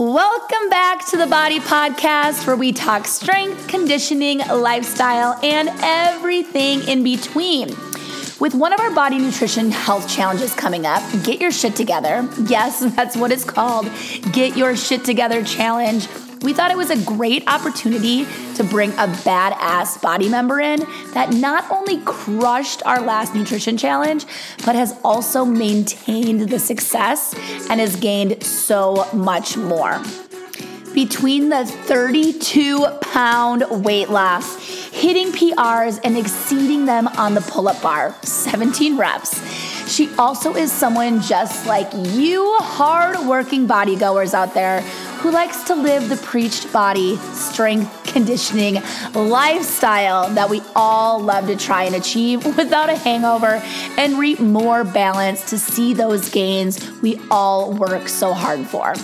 [0.00, 7.04] Welcome back to the BODI Podcast, where we talk strength, conditioning, lifestyle, and everything in
[7.04, 7.68] between.
[8.40, 12.26] With one of our BODI nutrition health challenges coming up, Get Your Shit Together.
[12.46, 13.90] Yes, that's what it's called
[14.32, 16.08] Get Your Shit Together Challenge.
[16.42, 20.80] We thought it was a great opportunity to bring a badass BODI member in
[21.12, 24.24] that not only crushed our last nutrition challenge,
[24.64, 27.34] but has also maintained the success
[27.68, 30.02] and has gained so much more.
[30.94, 34.56] Between the 32 pound weight loss,
[34.92, 39.90] hitting PRs, and exceeding them on the pull up bar, 17 reps.
[39.94, 44.82] She also is someone just like you, hard-working bodygoers out there
[45.20, 48.82] who likes to live the preached BODI, strength, conditioning
[49.14, 53.62] lifestyle that we all love to try and achieve without a hangover
[53.98, 58.94] and reap more balance to see those gains we all work so hard for.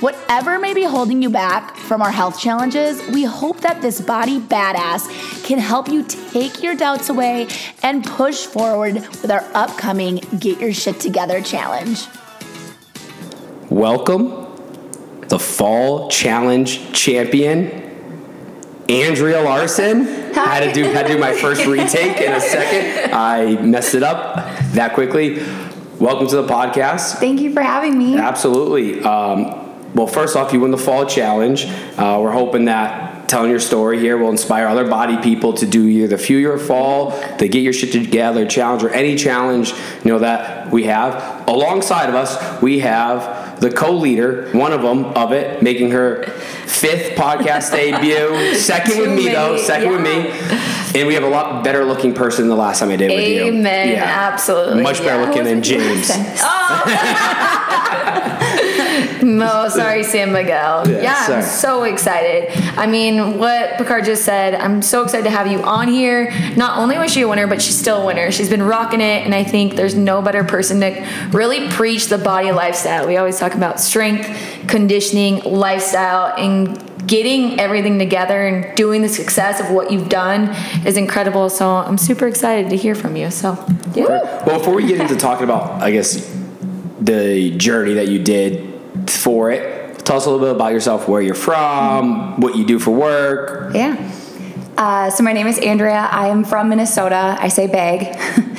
[0.00, 4.40] Whatever may be holding you back from our health challenges, we hope that this BODI
[4.40, 7.48] badass can help you take your doubts away
[7.82, 12.06] and push forward with our upcoming Get Your Shit Together challenge.
[13.70, 14.45] Welcome,
[15.28, 17.82] the Fall Challenge champion,
[18.88, 20.04] Andrea Larson.
[20.34, 23.12] Had to do had to do my first retake in a second.
[23.12, 24.36] I messed it up
[24.72, 25.42] that quickly.
[25.98, 27.14] Welcome to the podcast.
[27.14, 28.18] Thank you for having me.
[28.18, 29.02] Absolutely.
[29.02, 31.64] Um, well, first off, you won the fall challenge.
[31.96, 35.86] Uh, we're hoping that telling your story here will inspire other BODI people to do
[35.86, 39.72] either the Fuel Your Fall, the Get Your Shit Together challenge, or any challenge
[40.04, 41.48] you know that we have.
[41.48, 46.24] Alongside of us, we have the co-leader, one of them of it, making her
[46.66, 48.54] fifth podcast debut.
[48.54, 50.30] Second with me though, second with me.
[50.98, 53.26] And we have a lot better looking person than the last time I did with
[53.28, 53.44] you.
[53.44, 53.96] Amen.
[53.98, 54.82] Absolutely.
[54.82, 55.26] Much better Yeah.
[55.28, 56.10] looking than James.
[59.36, 60.88] No, sorry, Sam Miguel.
[60.88, 62.50] Yeah, Yeah, I'm so excited.
[62.78, 66.32] I mean, what Picard just said, I'm so excited to have you on here.
[66.56, 68.30] Not only was she a winner, but she's still a winner.
[68.30, 72.18] She's been rocking it, and I think there's no better person to really preach the
[72.18, 73.06] BODI lifestyle.
[73.06, 74.28] We always talk about strength,
[74.68, 80.48] conditioning, lifestyle, and getting everything together and doing the success of what you've done
[80.86, 81.48] is incredible.
[81.48, 83.30] So I'm super excited to hear from you.
[83.30, 83.52] So,
[83.94, 84.06] yeah.
[84.44, 86.34] Well, before we get into talking about, I guess,
[87.00, 88.65] the journey that you did
[89.10, 92.78] for it, tell us a little bit about yourself, where you're from, what you do
[92.78, 93.74] for work.
[93.74, 94.12] Yeah.
[94.76, 96.06] Uh, so my name is Andrea.
[96.10, 97.36] I am from Minnesota.
[97.40, 98.02] I say bag.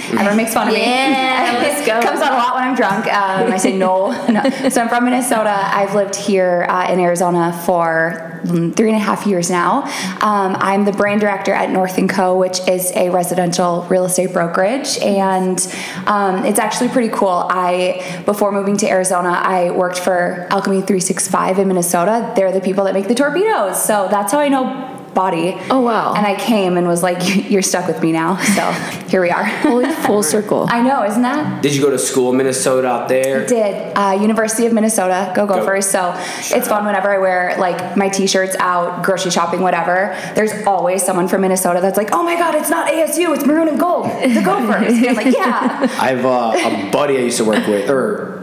[0.09, 0.81] Everyone makes fun of me.
[0.81, 2.01] Yeah, let's go.
[2.01, 3.05] Comes out a lot when I'm drunk.
[3.05, 4.09] Um, I say no.
[4.29, 4.69] no.
[4.69, 5.55] So I'm from Minnesota.
[5.55, 9.83] I've lived here uh, in Arizona for mm, three and a half years now.
[10.22, 14.34] Um, I'm the brand director at North and Co., which is a residential real estate
[14.34, 15.59] brokerage, and
[16.07, 17.45] um, it's actually pretty cool.
[17.47, 22.34] I before moving to Arizona, I worked for Alchemy 365 in Minnesota.
[22.35, 25.57] They're the people that make the torpedoes, so that's how I know BODI.
[25.69, 26.13] Oh, wow.
[26.13, 27.18] And I came and was like,
[27.50, 28.72] "You're stuck with me now." So
[29.09, 29.44] here we are.
[29.44, 30.68] Holy full circle.
[30.69, 31.62] I know, isn't that?
[31.63, 33.46] Did you go to school in Minnesota out there?
[33.46, 35.90] Did uh, University of Minnesota, go Gophers.
[35.90, 40.16] So it's fun whenever I wear like my t-shirts out, grocery shopping, whatever.
[40.35, 43.67] There's always someone from Minnesota that's like, "Oh my God, it's not ASU, it's maroon
[43.67, 47.38] and gold, the Gophers." And I'm like, "Yeah." I have uh, a buddy I used
[47.38, 48.38] to work with, or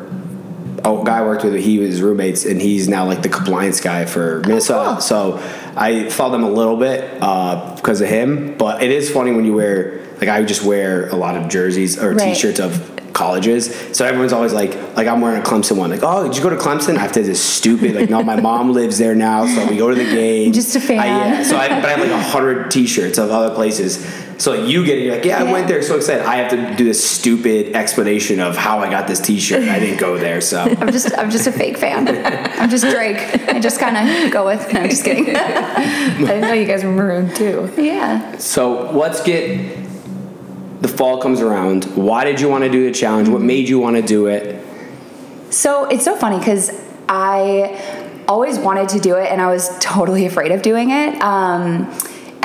[0.85, 1.55] a guy I worked with.
[1.57, 4.93] He was roommates, and he's now like the compliance guy for Minnesota.
[4.93, 5.01] cool.
[5.01, 5.39] So
[5.77, 8.57] I followed him a little bit uh, because of him.
[8.57, 11.99] But it is funny when you wear like I just wear a lot of jerseys
[12.03, 12.35] or Right.
[12.35, 13.73] t-shirts of colleges.
[13.97, 15.91] So everyone's always like, like I'm wearing a Clemson one.
[15.91, 16.97] Like, oh, did you go to Clemson?
[16.97, 19.89] I have to this stupid like, no, my mom lives there now, so we go
[19.89, 20.53] to the game.
[20.53, 20.99] Just a fan.
[20.99, 21.43] I, yeah.
[21.45, 24.05] So I, but I have like a hundred T-shirts of other places.
[24.39, 26.25] So like, you get it, you're like, yeah, I went there, so excited.
[26.25, 29.62] I have to do this stupid explanation of how I got this T-shirt.
[29.65, 30.61] I didn't go there, so.
[30.81, 32.09] I'm just I'm just a fake fan.
[32.61, 33.19] I'm just Drake.
[33.49, 34.73] I just kind of go with.
[34.73, 35.34] No, I'm just kidding.
[35.37, 37.73] I didn't know you guys were maroon too.
[37.77, 38.37] yeah.
[38.39, 39.78] So let's get
[40.81, 41.84] the fall comes around.
[41.97, 43.28] Why did you want to do the challenge?
[43.28, 44.62] What made you want to do it?
[45.50, 46.71] So it's so funny because
[47.09, 51.20] I always wanted to do it and I was totally afraid of doing it.
[51.23, 51.91] Um,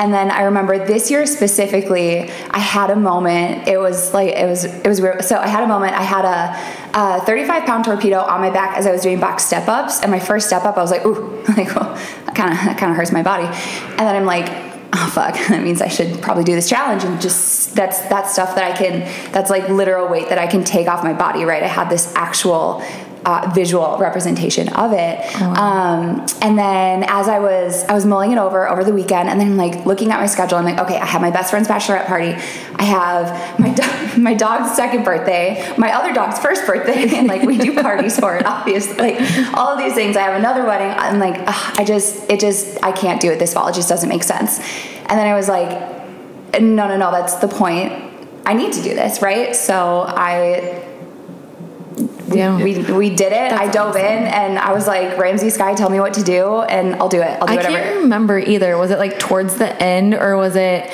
[0.00, 3.68] and then I remember this year specifically, I had a moment.
[3.68, 5.22] It was like it was it was weird.
[5.22, 5.92] So I had a moment.
[5.92, 9.44] I had a, a 35 pound torpedo on my back as I was doing box
[9.44, 10.00] step ups.
[10.00, 11.94] And my first step up, I was like, ooh, like well,
[12.24, 13.44] that kind of that kind of hurts my body.
[13.44, 14.48] And then I'm like,
[14.94, 18.54] oh fuck, that means I should probably do this challenge and just that's that's stuff
[18.54, 19.00] that I can
[19.32, 21.62] that's like literal weight that I can take off my body, right?
[21.62, 22.82] I had this actual
[23.24, 25.20] uh, visual representation of it.
[25.40, 29.40] Um, and then as I was I was mulling it over over the weekend, and
[29.40, 32.06] then like looking at my schedule, I'm like, okay, I have my best friend's bachelorette
[32.06, 32.34] party,
[32.76, 37.42] I have my do- my dog's second birthday, my other dog's first birthday, and like
[37.42, 40.16] we do parties for it, obviously, like all of these things.
[40.16, 40.90] I have another wedding.
[40.98, 43.68] I'm like, ugh, I just it just I can't do it this fall.
[43.68, 44.58] It just doesn't make sense.
[45.08, 45.70] And then I was like,
[46.60, 47.92] no, no, no, that's the point.
[48.46, 49.54] I need to do this, right?
[49.54, 50.89] So I
[52.36, 52.56] Yeah.
[52.62, 53.52] we we did it.
[53.52, 54.00] I dove awesome.
[54.02, 57.20] in and I was like, Ramsey Sky, tell me what to do, and I'll do
[57.22, 57.38] it.
[57.40, 57.76] I'll do I whatever.
[57.76, 58.76] can't remember either.
[58.78, 60.90] Was it like towards the end or was it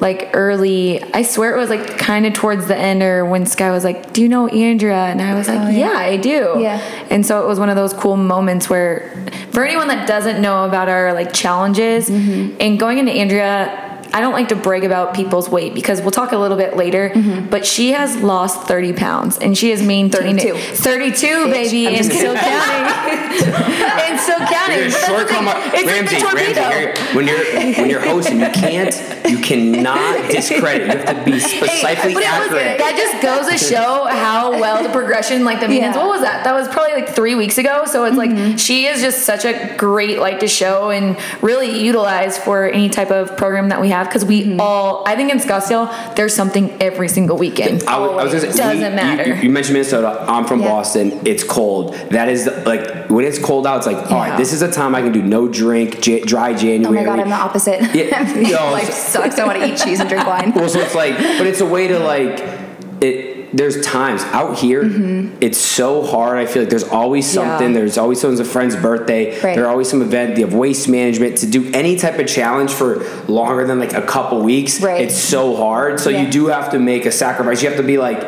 [0.00, 1.02] like early?
[1.14, 4.12] I swear it was like kind of towards the end or when Sky was like,
[4.12, 4.96] Do you know Andrea?
[5.04, 5.92] And I was like, Oh, yeah.
[5.92, 5.98] yeah.
[5.98, 6.56] I do.
[6.58, 6.78] Yeah.
[7.10, 9.10] And so it was one of those cool moments where,
[9.52, 12.56] for anyone that doesn't know about our like challenges Mm-hmm.
[12.60, 13.83] and going into Andrea,
[14.14, 17.10] I don't like to brag about people's weight because we'll talk a little bit later,
[17.10, 17.50] Mm-hmm.
[17.50, 20.54] but she has lost 30 pounds and she has maintained 32.
[20.56, 20.76] it.
[20.76, 23.44] 32, baby, and just still counting.
[23.44, 24.78] and still counting.
[24.78, 28.94] You're short It's Ramsey, like the Ramsey, you're- when you're when you're hosting, you can't,
[29.28, 30.86] you cannot discredit.
[30.86, 32.78] You have to be precisely But it was- accurate.
[32.78, 35.94] that just goes to show how well the progression, like the meetings.
[35.96, 36.02] Yeah.
[36.02, 36.44] What was that?
[36.44, 37.84] That was probably like three weeks ago.
[37.86, 42.38] So it's like she is just such a great like to show and really utilize
[42.38, 44.60] for any type of program that we have because we mm-hmm.
[44.60, 45.02] all.
[45.06, 47.82] I think in Scottsdale, there's something every single weekend.
[47.84, 49.28] I was, I was gonna say, Doesn't we- you- matter.
[49.28, 50.24] You, you mentioned Minnesota.
[50.28, 50.68] I'm from Yeah.
[50.68, 51.20] Boston.
[51.26, 51.94] It's cold.
[52.10, 53.78] That is the, like when it's cold out.
[53.78, 54.30] It's like, all Yeah.
[54.30, 56.76] right, this is a time I can do no drink, j- dry January.
[56.86, 57.06] oh January.
[57.06, 57.94] my god, I'm the opposite.
[57.94, 58.32] Yeah.
[58.38, 59.38] Yo, Life so- sucks.
[59.38, 60.52] I want to eat cheese and drink wine.
[60.56, 62.38] Well, so it's like, but it's a way to like
[63.00, 63.33] it.
[63.56, 64.82] There's times out here,
[65.40, 66.38] it's so hard.
[66.38, 67.38] I feel like there's always Mm-hmm.
[67.38, 67.48] Yeah.
[67.50, 67.72] something.
[67.72, 69.30] There's always someone's a friend's birthday.
[69.40, 69.54] Right.
[69.54, 70.36] There's always some event.
[70.38, 74.02] You have waste management to do any type of challenge for longer than like a
[74.02, 74.80] couple weeks.
[74.80, 75.02] Right.
[75.02, 76.00] It's so hard.
[76.00, 76.22] So Yeah.
[76.22, 77.62] you do have to make a sacrifice.
[77.62, 78.22] You have to be like.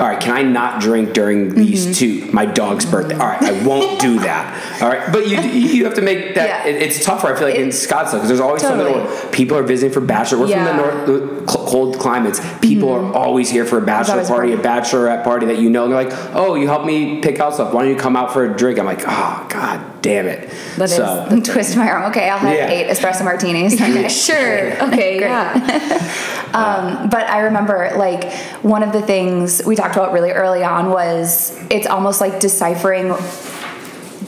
[0.00, 1.56] All right, can I not drink during Mm-hmm.
[1.56, 2.28] these two?
[2.32, 3.14] My dog's birthday.
[3.14, 4.82] All right, I won't do that.
[4.82, 6.66] All right, but you you have to make that.
[6.66, 6.66] Yeah.
[6.72, 7.28] It, it's tougher.
[7.28, 8.84] I feel like in Scottsdale because there's always something.
[8.84, 9.04] Totally.
[9.04, 10.40] Where people are visiting for bachelor.
[10.40, 10.66] We're Yeah.
[10.66, 12.40] from the north, cold climates.
[12.60, 13.16] People are mm-hmm.
[13.16, 15.82] always here for a bachelor always party, a bachelorette party that you know.
[15.84, 17.74] And they're like, "Oh, you helped me pick out stuff.
[17.74, 20.84] Why don't you come out for a drink?" I'm like, "Oh, god damn it!" That
[20.84, 22.04] is- so Twist my arm.
[22.12, 22.70] Okay, I'll have Yeah.
[22.70, 23.74] eight espresso martinis.
[23.84, 24.08] Okay.
[24.08, 24.72] Sure.
[24.88, 25.18] Okay.
[25.18, 25.20] Great.
[25.22, 26.10] Yeah.
[26.54, 28.32] Um, but I remember like
[28.62, 33.12] one of the things we talked about really early on was it's almost like deciphering.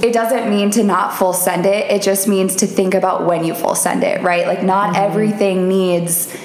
[0.03, 1.89] It doesn't mean to not full send it.
[1.89, 4.45] It just means to think about when you full send it, right?
[4.49, 5.05] Like not mm-hmm.
[5.05, 6.37] everything needs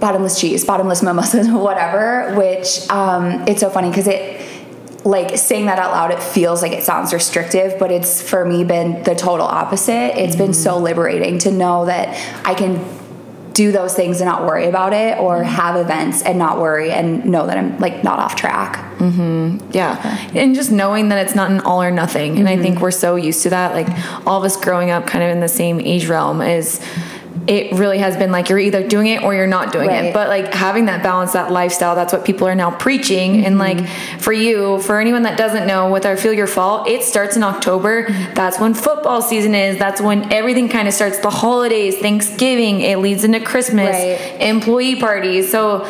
[0.00, 2.34] bottomless cheese, bottomless mimosas, whatever.
[2.36, 4.46] Which um, it's so funny because it
[5.04, 8.64] like saying that out loud, it feels like it sounds restrictive, but it's for me
[8.64, 10.18] been the total opposite.
[10.20, 12.08] It's been so liberating to know that
[12.46, 12.84] I can
[13.54, 17.24] do those things and not worry about it or have events and not worry and
[17.24, 18.76] know that I'm like not off track.
[18.98, 19.70] Mm-hmm.
[19.72, 20.28] Yeah.
[20.34, 22.38] And just knowing that it's not an all or nothing.
[22.38, 22.62] And I Mm-hmm.
[22.62, 23.74] think we're so used to that.
[23.74, 23.88] Like
[24.26, 26.78] all of us growing up kind of in the same age realm is
[27.46, 30.04] it really has been like you're either doing it or you're not doing Right.
[30.06, 30.14] it.
[30.14, 33.44] But like having that balance, that lifestyle, that's what people are now preaching.
[33.46, 34.18] And like Mm-hmm.
[34.18, 37.42] for you, for anyone that doesn't know, with our Fuel Your Fall, it starts in
[37.42, 38.04] October.
[38.04, 38.34] Mm-hmm.
[38.34, 39.78] That's when football season is.
[39.78, 41.18] That's when everything kind of starts.
[41.18, 44.36] The holidays, Thanksgiving, it leads into Christmas, Right.
[44.40, 45.50] employee parties.
[45.50, 45.86] So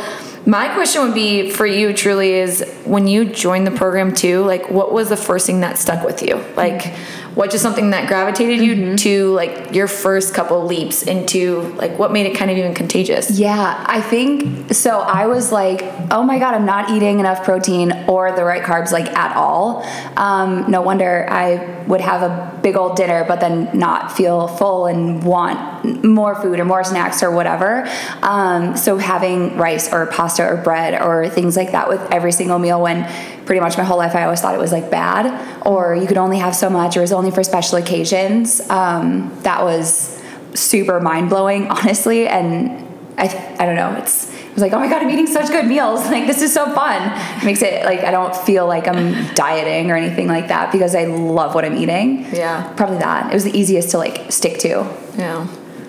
[0.47, 4.71] my question would be for you truly is when you joined the program too, like
[4.71, 6.43] what was the first thing that stuck with you?
[6.57, 6.95] Like
[7.35, 12.13] what just something that gravitated you to like your first couple leaps into like what
[12.13, 13.31] made it kind of even contagious?
[13.31, 15.01] Yeah, I think so.
[15.01, 18.91] I was like, oh my God, I'm not eating enough protein or the right carbs
[18.91, 19.85] like at all.
[20.17, 24.87] Um, no wonder I would have a big old dinner, but then not feel full
[24.87, 27.89] and want more food or more snacks or whatever.
[28.23, 32.59] Um, so having rice or pasta or bread or things like that with every single
[32.59, 33.03] meal when
[33.51, 36.19] pretty much my whole life I always thought it was like bad or you could
[36.19, 38.61] only have so much or it was only for special occasions.
[38.71, 40.23] Um, that was
[40.55, 42.29] super mind blowing, honestly.
[42.29, 42.71] And
[43.19, 45.67] I, I don't know, it's, it was like, oh my God, I'm eating such good
[45.67, 45.99] meals.
[46.11, 47.03] Like, this is so fun.
[47.43, 50.95] It makes it like, I don't feel like I'm dieting or anything like that because
[50.95, 52.33] I love what I'm eating.
[52.33, 52.73] Yeah.
[52.77, 53.33] Probably that.
[53.33, 54.89] It was the easiest to like stick to.
[55.19, 55.49] Yeah.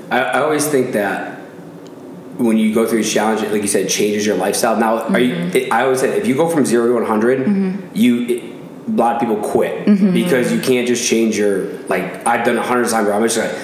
[0.10, 1.41] I, I always think that
[2.38, 4.78] when you go through these challenges, like you said, it changes your lifestyle.
[4.78, 5.34] Now, are you?
[5.36, 5.58] Mm-hmm.
[5.58, 7.06] It, I always say if you go from zero to one
[7.94, 8.28] you.
[8.28, 8.52] It,
[8.88, 10.12] a lot of people quit Mm-hmm.
[10.12, 12.26] because you can't just change your like.
[12.26, 13.56] I've done a hundred times where I'm just like.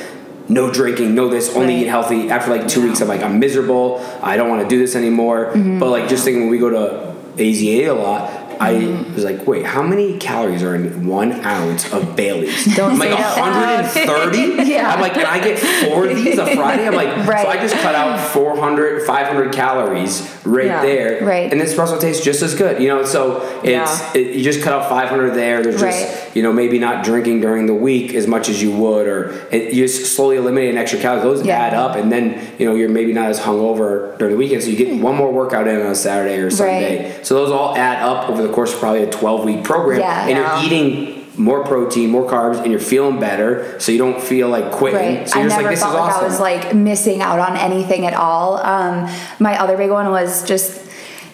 [0.50, 1.84] No drinking, no this, only Right.
[1.84, 2.30] eat healthy.
[2.30, 4.00] After like two weeks, I'm like, I'm miserable.
[4.24, 5.48] I don't want to do this anymore.
[5.52, 5.78] Mm-hmm.
[5.80, 9.14] But like, just thinking when we go to AZA a lot, I Mm-hmm.
[9.16, 12.66] was like, wait, how many calories are in one ounce of Bailey's?
[12.76, 14.38] Don't I'm like it 130.
[14.68, 14.94] Yeah.
[14.94, 16.86] I'm like, and I get four of these a Friday.
[16.88, 17.44] I'm like, Right.
[17.44, 20.82] so I just cut out 400, 500 calories right Yeah.
[20.82, 21.26] there.
[21.26, 21.52] Right.
[21.52, 23.04] And this espresso tastes just as good, you know.
[23.06, 24.12] So it's Yeah.
[24.14, 25.62] it, you just cut out 500 there.
[25.64, 26.36] There's just Right.
[26.36, 29.74] you know maybe not drinking during the week as much as you would, or it,
[29.74, 31.24] you just slowly eliminate an extra calories.
[31.24, 31.58] Those Yeah.
[31.60, 34.70] add up, and then you know you're maybe not as hungover during the weekend, so
[34.70, 37.16] you get one more workout in on a Saturday or Sunday.
[37.24, 40.22] So those all add up over the course of probably a 12 week program, Yeah.
[40.22, 40.62] and Yeah.
[40.62, 41.14] you're eating.
[41.40, 45.18] More protein, more carbs, and you're feeling better, so you don't feel like quitting.
[45.18, 45.30] Right.
[45.30, 47.38] So you're just never like, "This felt is like awesome." I was like missing out
[47.38, 48.58] on anything at all.
[48.58, 50.82] Um, my other big one was just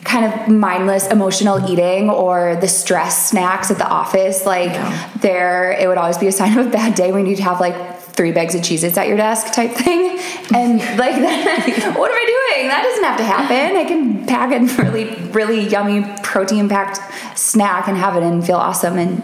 [0.04, 4.46] kind of mindless emotional eating or the stress snacks at the office.
[4.46, 4.74] Like
[5.22, 7.93] there, it would always be a sign of a bad day when you'd have like
[8.14, 10.20] three bags of Cheez-Its at your desk type thing.
[10.54, 11.16] And like,
[11.98, 12.68] what am I doing?
[12.68, 13.76] That doesn't have to happen.
[13.76, 17.00] I can pack a really, really yummy protein packed
[17.38, 19.24] snack and have it and feel awesome and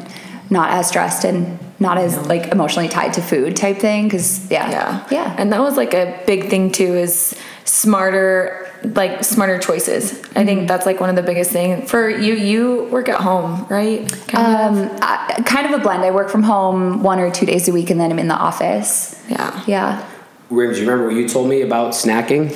[0.49, 4.09] not as stressed and not as like emotionally tied to food type thing.
[4.09, 4.69] Cause yeah.
[4.69, 5.07] Yeah.
[5.11, 5.35] Yeah.
[5.37, 10.13] And that was like a big thing too is smarter like smarter choices.
[10.13, 10.45] I Mm-hmm.
[10.45, 14.07] think that's like one of the biggest things for you you work at home, right?
[14.27, 14.47] Kind
[14.87, 16.03] Um, I, kind of a blend.
[16.03, 18.35] I work from home one or two days a week, and then I'm in the
[18.35, 19.21] office.
[19.29, 19.61] yeah.
[19.67, 20.05] Yeah.
[20.49, 22.51] Rim, do you remember what you told me about snacking?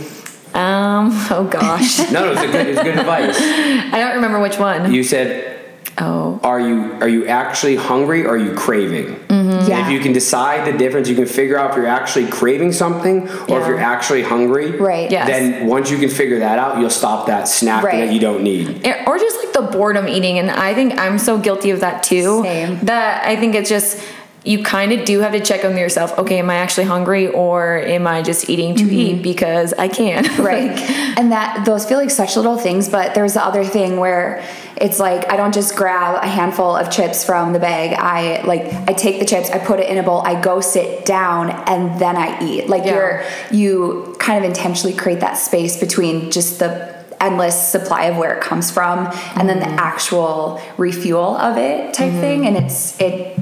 [0.55, 1.99] Um oh gosh.
[2.11, 3.35] No, no, it's a good, it's good advice.
[3.39, 4.93] I don't remember which one.
[4.93, 5.59] You said
[5.99, 6.39] oh.
[6.43, 9.67] are you are you actually hungry or are you craving Mm-hmm.
[9.69, 9.85] Yeah.
[9.85, 13.27] if you can decide the difference you can figure out if you're actually craving something
[13.49, 15.09] or if you're actually hungry Right.
[15.09, 15.27] Yes.
[15.27, 18.05] then once you can figure that out you'll stop that snack Right.
[18.05, 21.17] that you don't need It- or just like the boredom eating and i think i'm
[21.17, 22.79] so guilty of that too Same.
[22.85, 23.99] that i think it's just
[24.45, 27.77] you kind of do have to check on yourself okay am i actually hungry or
[27.77, 28.93] am i just eating to mm-hmm.
[28.93, 30.71] eat because i can Right.
[30.71, 34.43] Like, and that those feel like such little things, but there's the other thing where
[34.77, 37.93] it's like I don't just grab a handful of chips from the bag.
[37.93, 41.05] I like I take the chips, I put it in a bowl, I go sit
[41.05, 42.67] down, and then I eat.
[42.67, 42.93] Like Yeah.
[42.93, 48.33] you're you kind of intentionally create that space between just the endless supply of where
[48.35, 49.79] it comes from and then the mm-hmm.
[49.79, 52.21] actual refuel of it type mm-hmm.
[52.21, 52.47] thing.
[52.47, 53.39] And it's it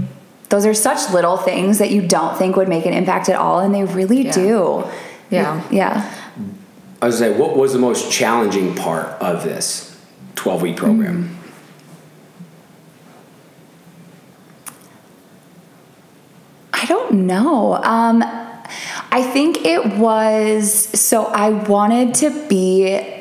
[0.51, 3.59] those are such little things that you don't think would make an impact at all,
[3.59, 4.31] and they really Yeah.
[4.33, 4.83] do.
[5.31, 5.61] Yeah.
[5.71, 6.13] Yeah.
[7.01, 9.97] i was say what was the most challenging part of this
[10.35, 11.35] 12 week program
[16.73, 17.75] I don't know.
[17.75, 18.23] Um,
[19.11, 23.20] I think it was so I wanted to be.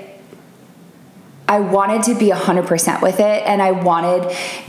[1.50, 4.23] I wanted to be 100% with it and I wanted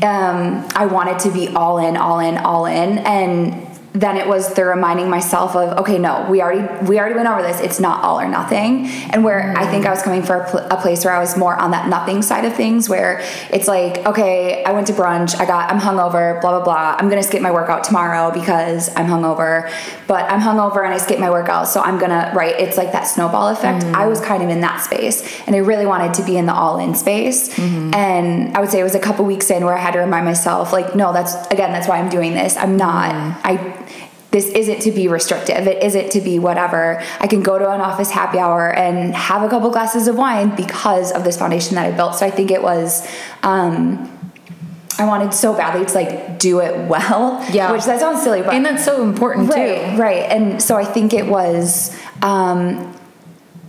[0.03, 4.53] um, I wanted to be all in all in all in and then it was
[4.53, 7.59] the reminding myself of okay no we already we already went over this.
[7.59, 8.87] It's not all or nothing.
[8.87, 11.37] And where I think I was coming for a, pl- a place where I was
[11.37, 13.21] more on that nothing side of things where
[13.51, 16.95] it's like okay I went to brunch I got I'm hungover blah blah blah.
[16.97, 19.69] I'm gonna skip my workout tomorrow because I'm hungover
[20.07, 23.03] but I'm hungover and I skip my workout so I'm gonna right it's like that
[23.03, 23.83] snowball effect.
[23.83, 23.95] Mm-hmm.
[23.95, 26.53] I was kind of in that space and I really wanted to be in the
[26.53, 27.93] all in space mm-hmm.
[27.93, 30.23] and I would say it was a couple weeks in where I had to remind
[30.23, 32.55] myself like no that's again that's why I'm doing this.
[32.55, 33.41] I'm not mm-hmm.
[33.43, 33.80] I
[34.31, 35.67] this isn't to be restrictive.
[35.67, 37.03] It isn't to be whatever.
[37.19, 40.55] I can go to an office happy hour and have a couple glasses of wine
[40.55, 42.15] because of this foundation that I built.
[42.15, 43.05] So I think it was,
[43.43, 44.17] um,
[44.97, 47.45] I wanted so badly to like do it well.
[47.51, 47.71] Yeah.
[47.71, 50.23] Which that sounds silly, but and that's so important right, too right.
[50.31, 52.97] And so I think it was, um,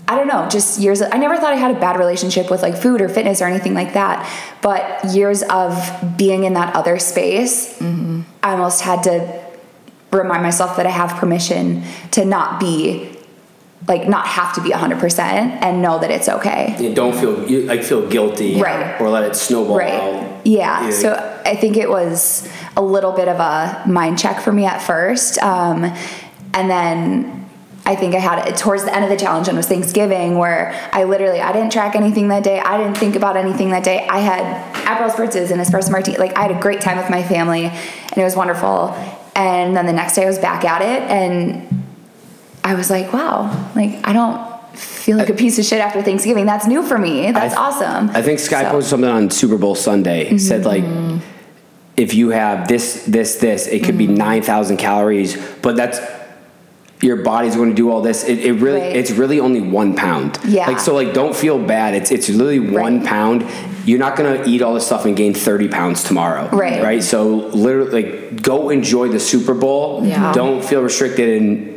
[0.07, 1.01] I don't know, just years.
[1.03, 3.75] I never thought I had a bad relationship with like food or fitness or anything
[3.75, 4.29] like that.
[4.61, 5.75] But years of
[6.17, 8.23] being in that other space, Mm-hmm.
[8.43, 9.42] I almost had to
[10.19, 13.09] remind myself that I have permission to not be
[13.89, 16.77] like not have to be 100% and know that it's okay.
[16.79, 19.01] you don't feel you like feel guilty Right.
[19.01, 19.93] or let it snowball Right.
[19.95, 20.85] out Yeah.
[20.87, 20.91] Yeah.
[20.91, 24.81] So I think it was a little bit of a mind check for me at
[24.83, 25.39] first.
[25.43, 25.85] Um,
[26.55, 27.49] and then
[27.85, 30.39] I think I had it towards the end of the challenge and it was Thanksgiving
[30.39, 32.61] where I literally I didn't track anything that day.
[32.61, 34.07] I didn't think about anything that day.
[34.09, 34.45] I had
[34.85, 36.19] Aperol spritzes and espresso martini.
[36.19, 38.95] Like I had a great time with my family and it was wonderful.
[39.35, 41.85] And then the next day I was back at it and
[42.65, 46.47] I was like, wow, like I don't feel like a piece of shit after Thanksgiving.
[46.47, 47.31] That's new for me.
[47.33, 48.11] That's I- awesome.
[48.11, 50.37] I think Sky So- posted something on Super Bowl Sunday.
[50.39, 51.15] Said mm-hmm.
[51.15, 51.23] like,
[51.97, 54.17] if you have this, this, this, it could be mm-hmm.
[54.17, 55.99] nine thousand calories, but that's
[57.03, 58.25] your body's going to do all this.
[58.25, 58.97] It, it really, Right.
[58.97, 60.39] it's really only one pound.
[60.47, 60.67] Yeah.
[60.69, 61.95] Like so, like don't feel bad.
[61.95, 63.07] It's it's literally one Right.
[63.07, 63.45] pound.
[63.85, 66.49] You're not gonna eat all this stuff and gain thirty pounds tomorrow.
[66.53, 66.81] Right.
[66.83, 67.03] Right.
[67.03, 70.07] So literally, like, go enjoy the Super Bowl.
[70.07, 70.33] Yeah.
[70.33, 71.69] Don't feel restricted and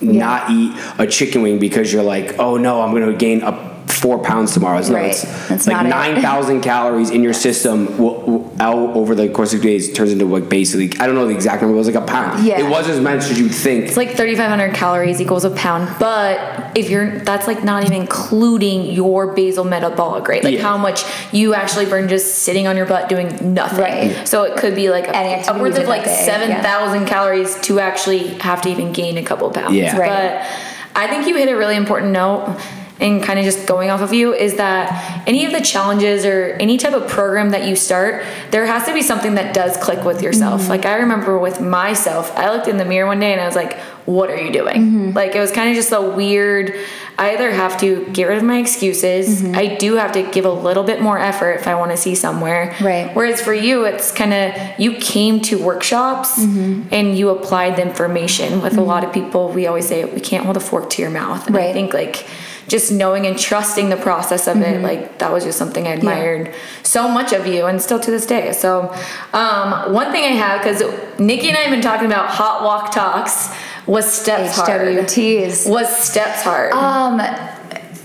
[0.00, 3.73] not eat a chicken wing because you're like, oh no, I'm going to gain a
[4.04, 4.76] four pounds tomorrow.
[4.78, 5.12] It's, no, Right.
[5.12, 9.62] it's That's like 9,000 calories in your system will, will- out over the course of
[9.62, 11.96] two days turns into like basically, I don't know the exact number, it was like
[11.96, 12.44] a pound.
[12.44, 12.60] Yeah.
[12.60, 13.86] It was as much as you'd think.
[13.86, 18.92] It's like 3,500 calories equals a pound, but if you're, that's like not even including
[18.92, 20.62] your basal metabolic rate, like Yeah.
[20.62, 23.80] how much you actually burn just sitting on your butt doing nothing.
[23.80, 24.28] Right.
[24.28, 28.28] So it could be like a, upwards of like that day, 7,000 calories to actually
[28.40, 29.74] have to even gain a couple pounds.
[29.74, 29.96] Yeah.
[29.98, 30.10] Right.
[30.10, 30.46] But
[30.94, 32.60] I think you hit a really important note
[33.00, 36.56] and kind of just going off of you is that any of the challenges or
[36.60, 40.04] any type of program that you start, there has to be something that does click
[40.04, 40.62] with yourself.
[40.62, 40.70] Mm-hmm.
[40.70, 43.56] Like I remember with myself, I looked in the mirror one day and I was
[43.56, 44.76] like, what are you doing?
[44.76, 45.10] Mm-hmm.
[45.16, 46.74] Like it was kind of just a weird,
[47.18, 49.56] I either have to get rid of my excuses, Mm-hmm.
[49.56, 52.14] I do have to give a little bit more effort if I want to see
[52.14, 52.76] somewhere.
[52.80, 53.12] Right.
[53.14, 56.94] Whereas for you, it's kind of, you came to workshops Mm-hmm.
[56.94, 58.62] and you applied the information.
[58.62, 61.10] With a lot of people, we always say, we can't hold a fork to your
[61.10, 61.46] mouth.
[61.48, 62.26] And I think like,
[62.68, 66.54] just knowing and trusting the process of it, like that was just something I admired
[66.82, 68.52] so much of you, and still to this day.
[68.52, 68.94] So,
[69.32, 70.82] um, one thing I have because
[71.18, 73.54] Nikki and I have been talking about hot walk talks
[73.86, 74.96] was steps hard.
[74.96, 75.68] HWTs.
[75.68, 76.72] Was steps hard?
[76.72, 77.18] Um,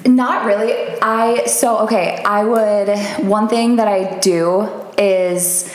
[0.06, 0.74] not really.
[1.02, 2.22] I so okay.
[2.24, 5.74] I would one thing that I do is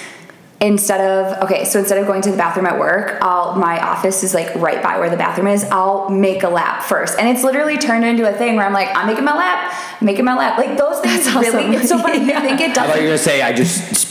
[0.64, 4.23] instead of okay, so instead of going to the bathroom at work, I'll my office
[4.25, 5.64] is like right by where the bathroom is.
[5.71, 8.88] I'll make a lap first, and it's literally turned into a thing where I'm like,
[8.97, 10.59] I'm making my lap, making my lap.
[10.59, 11.54] Like those things That's awesome.
[11.56, 11.76] really.
[11.76, 12.25] It's so funny.
[12.25, 12.42] Yeah.
[12.42, 14.09] You think it does I thought you were gonna say I just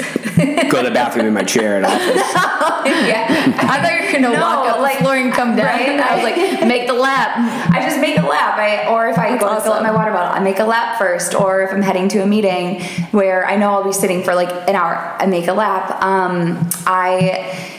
[0.72, 2.16] go to the bathroom in my chair at office.
[3.08, 3.26] yeah.
[3.60, 5.66] I thought you were gonna No, walk up like- the floor and come down.
[5.66, 6.00] right?
[6.00, 7.32] I was like, make the lap.
[7.74, 8.58] I just make a lap.
[8.60, 9.84] I, or if I That's go to fill up awesome.
[9.88, 11.34] my water bottle, I make a lap first.
[11.34, 12.82] Or if I'm heading to a meeting
[13.12, 16.02] where I know I'll be sitting for like an hour, I make a lap.
[16.04, 16.43] Um,
[16.86, 17.70] I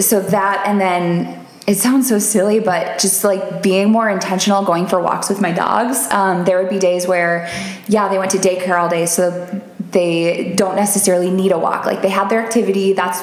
[0.00, 4.86] so that and then it sounds so silly, but just like being more intentional, going
[4.86, 6.06] for walks with my dogs.
[6.10, 7.48] Um, there would be days where,
[7.88, 9.62] yeah, they went to daycare all day, so
[9.94, 11.86] they don't necessarily need a walk.
[11.86, 13.18] Like they had their activity, that's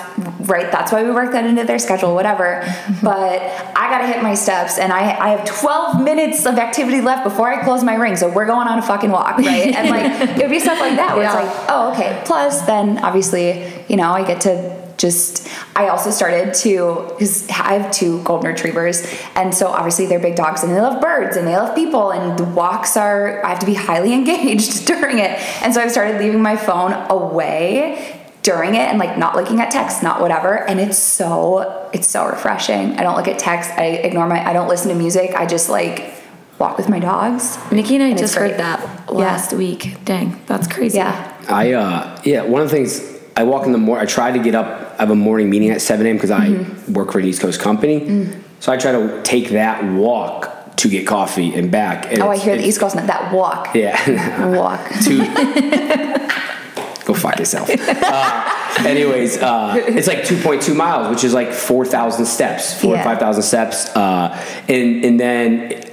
[0.50, 2.62] right, that's why we work that into their schedule, whatever.
[2.64, 3.06] Mm-hmm.
[3.06, 3.42] but
[3.78, 7.54] I gotta hit my steps, and I, I have 12 minutes of activity left before
[7.54, 9.76] I close my ring, so we're going on a fucking walk, right?
[9.76, 11.40] and like it would be stuff like that where Yeah.
[11.46, 12.22] it's like, oh, okay.
[12.26, 17.74] Plus, then obviously, you know, I get to just I also started to because I
[17.80, 18.98] have two golden retrievers
[19.36, 22.38] and so obviously they're big dogs and they love birds and they love people and
[22.38, 25.32] the walks are I have to be highly engaged during it
[25.64, 29.72] and so I've started leaving my phone away during it and like not looking at
[29.72, 33.86] text not whatever and it's so it's so refreshing I don't look at text I
[33.86, 36.14] ignore my I don't listen to music I just like
[36.60, 38.58] walk with my dogs Nikki and I And just heard great.
[38.58, 39.12] that Yeah.
[39.16, 39.98] last week.
[40.06, 40.98] Dang, that's crazy.
[41.00, 44.04] yeah I uh yeah, one of the things I walk in the morning.
[44.04, 44.96] I try to get up.
[44.98, 46.18] I have a morning meeting at seven a.m.
[46.18, 48.30] because I work for an East Coast company.
[48.60, 52.12] So I try to take that walk to get coffee and back.
[52.12, 55.18] And oh I hear the East Coast that walk Yeah, walk to
[57.06, 57.70] go fuck yourself.
[57.70, 62.80] Uh, anyways, uh, it's like two point two miles, which is like four thousand steps,
[62.80, 63.04] four Yeah.
[63.04, 65.91] five thousand steps, uh, and and then.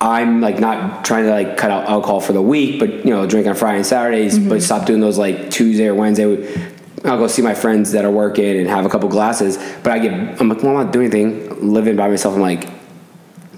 [0.00, 3.26] I'm like not trying to like cut out alcohol for the week, but you know,
[3.26, 4.48] drink on Friday and Saturdays, Mm-hmm.
[4.48, 6.24] but stop doing those like Tuesday or Wednesday.
[7.04, 9.56] I'll go see my friends that are working and have a couple glasses.
[9.82, 12.34] But I get, I'm like, well, I'm not doing anything, living by myself.
[12.34, 12.66] I'm like,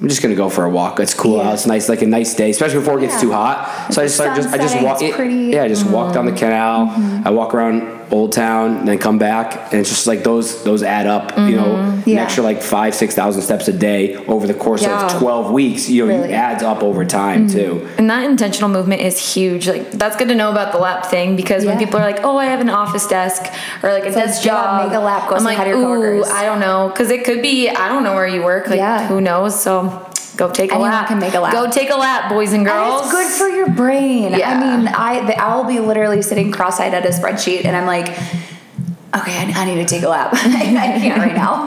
[0.00, 0.98] I'm just gonna go for a walk.
[0.98, 1.48] It's cool Yeah.
[1.48, 1.54] out.
[1.54, 3.92] It's nice, like a nice day, especially before it gets too hot.
[3.92, 5.00] So I just start just I just walk.
[5.00, 5.16] it's.
[5.16, 5.52] Mm-hmm.
[5.52, 6.88] Yeah, I just walk down the canal.
[7.24, 10.82] I walk around Old Town, and then come back, and it's just like those those
[10.82, 11.36] add up.
[11.38, 12.18] You know, an Mm-hmm.
[12.18, 15.06] Extra like five six thousand steps a day over the course Yeah.
[15.06, 15.88] of twelve weeks.
[15.88, 16.24] You know, Really.
[16.28, 16.34] Mm-hmm.
[16.34, 17.88] adds up over time too.
[17.96, 19.68] And that intentional movement is huge.
[19.68, 22.36] Like that's good to know about the lap thing because when people are like, "Oh,
[22.38, 23.42] I have an office desk
[23.84, 25.78] or like a like, desk yeah, job," make a lap, go I'm like, hi your
[25.78, 28.66] "Ooh, coworkers." I don't know," because it could be I don't know where you work.
[28.66, 29.06] Like Yeah.
[29.06, 29.58] who knows?
[29.58, 30.04] So
[30.36, 31.08] go take a Anyone lap.
[31.08, 31.52] can make a lap.
[31.52, 33.02] Go take a lap, boys and And girls.
[33.02, 34.32] it's good for your brain.
[34.32, 34.50] Yeah.
[34.50, 38.08] I mean, I the, I'll be literally sitting cross-eyed at a spreadsheet, and I'm like,
[38.08, 40.30] okay, I, I need to take a lap.
[40.34, 41.66] I can't right now.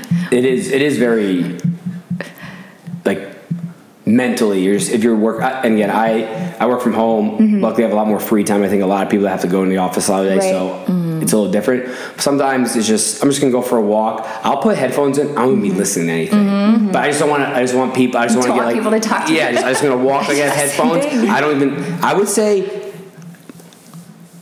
[0.30, 1.58] It is it is very
[3.06, 3.34] like
[4.04, 7.60] mentally you're just if you're work I- and again I I work from home mm-hmm.
[7.62, 9.40] luckily I have a lot more free time I think a lot of people have
[9.40, 10.86] to go in the office all lot of days Right.
[10.86, 10.92] so
[11.28, 14.62] it's a little different sometimes it's just I'm just gonna go for a walk I'll
[14.62, 17.42] put headphones in I won't even be listening to anything but I just don't want
[17.42, 19.34] to I just want people I just want to get like people to talk to
[19.34, 19.54] yeah you.
[19.56, 21.04] just, I just gonna walk like I have headphones.
[21.28, 22.62] I don't even I would say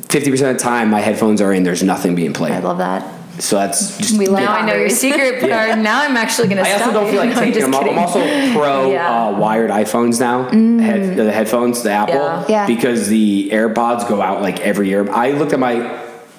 [0.03, 2.53] 50% of the time my headphones are in there's nothing being played.
[2.53, 3.03] I love that.
[3.42, 5.01] so that's just We now I know your boundaries.
[5.01, 5.75] secret Yeah.
[5.75, 6.88] Now I'm actually gonna I stop.
[6.88, 7.90] also don't feel like No, I'm taking them just off.
[7.90, 9.27] I'm also pro Yeah.
[9.29, 10.44] uh, wired iPhones now.
[10.81, 12.44] Head, the headphones, the Apple, Yeah.
[12.49, 12.66] Yeah.
[12.66, 15.11] because the AirPods go out like every year.
[15.11, 15.75] I looked at my,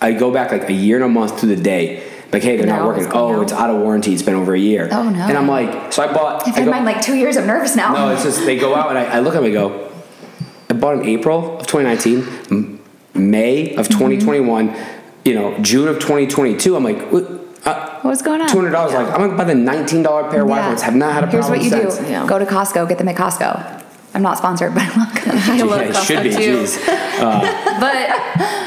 [0.01, 2.03] I go back like a year and a month to the day.
[2.31, 3.07] Like, hey, they're not working.
[3.13, 4.13] Oh, it's out of warranty.
[4.13, 4.89] It's been over a year.
[4.91, 5.19] Oh, no.
[5.21, 6.45] And I'm like, so I bought.
[6.47, 7.37] I've I had mine like two years.
[7.37, 7.93] I'm nervous now.
[7.93, 9.91] no, it's just they go out and I, I look at them and go,
[10.69, 12.79] I bought in April of 2019,
[13.15, 14.75] May of 2021,
[15.23, 16.75] you know, June of 2022.
[16.75, 17.23] I'm like, what?
[17.65, 18.47] Uh, What's going on?
[18.49, 18.93] Two hundred dollars.
[18.93, 20.79] Like I'm gonna buy the nineteen dollar pair of Yeah.
[20.81, 21.59] Have not had a problem.
[21.59, 22.05] Here's what you since.
[22.05, 22.25] do: Yeah.
[22.27, 23.83] go to Costco, get them at Costco.
[24.13, 25.49] I'm not sponsored, but I love Costco.
[25.49, 26.29] I love Yeah, it Costco should be.
[26.31, 26.57] too.
[26.63, 26.85] Jeez.
[27.79, 27.95] but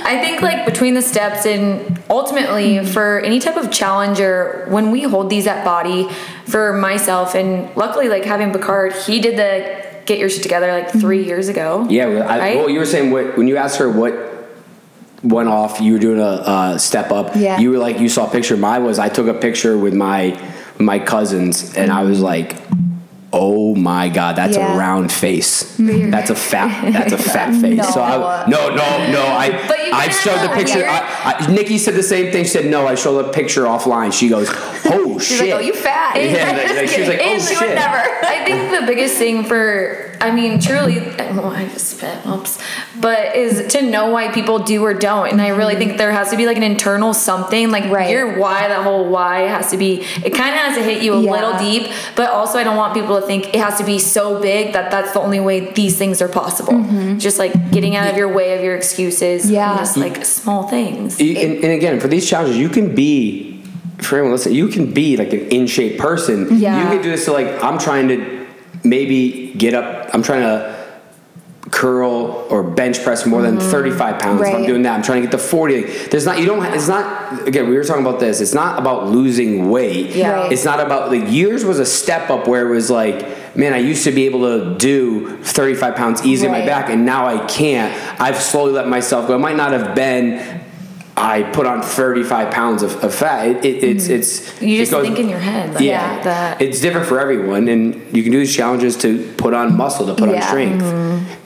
[0.06, 2.92] I think like between the steps and ultimately Mm-hmm.
[2.92, 6.08] for any type of challenger, when we hold these at BODI
[6.46, 10.90] for myself and luckily like having Picard, he did the get your shit together like
[10.90, 11.80] 3 years ago.
[11.82, 11.90] Mm-hmm.
[11.90, 12.06] Yeah.
[12.06, 12.56] well, I, Right?
[12.56, 14.14] Well, you were saying what when you asked her what
[15.22, 17.34] went off, you were doing a uh, step up.
[17.36, 17.58] Yeah.
[17.58, 18.56] You were like you saw a picture.
[18.56, 20.30] Mine was I took a picture with my
[20.72, 22.56] with my cousins, and I was like.
[23.32, 24.74] Oh my God, that's Yeah.
[24.74, 25.76] a round face.
[25.78, 26.10] Mm-hmm.
[26.10, 26.92] That's a fat.
[26.92, 27.86] That's a fat face.
[27.94, 29.22] So I no no no.
[29.24, 30.84] I But you I showed the picture.
[30.84, 32.42] I, I, Nikki said the same thing.
[32.44, 32.88] She said no.
[32.88, 34.12] I showed the picture offline.
[34.12, 35.50] She goes, oh She's shit.
[35.50, 37.74] like, "Oh, you fat." Yeah, like- like, she was like, oh And she would shit.
[37.76, 37.98] never.
[38.26, 42.58] I think the biggest thing for, I mean, truly, oh, I just spit, oops,
[43.00, 45.30] but is to know why people do or don't.
[45.30, 48.10] And I really think there has to be like an internal something, like Right.
[48.10, 51.14] your why, that whole why has to be, it kind of has to hit you
[51.14, 51.30] a Yeah.
[51.32, 54.38] little deep, but also I don't want people to think it has to be so
[54.40, 56.74] big that that's the only way these things are possible.
[56.74, 57.16] Mm-hmm.
[57.18, 59.44] Just like getting out of your way of your excuses.
[59.44, 59.76] and Yeah.
[59.78, 61.18] just like small things.
[61.20, 63.62] You- and, and again, for these challenges, you can be,
[63.98, 66.48] for anyone listening, you can be like an in shape person.
[66.58, 66.78] Yeah.
[66.82, 68.39] You can do this to like, I'm trying to
[68.84, 70.80] maybe get up, I'm trying to
[71.70, 73.70] curl or bench press more than mm.
[73.70, 74.40] 35 pounds.
[74.40, 75.82] If I'm doing that, I'm trying to get to 40.
[76.08, 79.08] There's not, you don't, it's not, again, we were talking about this, it's not about
[79.08, 80.14] losing weight.
[80.14, 80.32] Yeah.
[80.32, 80.52] Right.
[80.52, 83.78] It's not about, like, years was a step up where it was like, man, I
[83.78, 87.44] used to be able to do 35 pounds easy on my back and now I
[87.46, 88.20] can't.
[88.20, 89.34] I've slowly let myself go.
[89.34, 90.59] It might not have been
[91.20, 93.46] I put on 35 pounds of, of fat.
[93.48, 94.64] It, it, it's it's Mm-hmm.
[94.66, 96.60] You it just goes- think in your head like yeah, that.
[96.62, 100.14] it's different for everyone, and you can do these challenges to put on muscle, to
[100.14, 100.46] put on Yeah.
[100.48, 100.84] strength.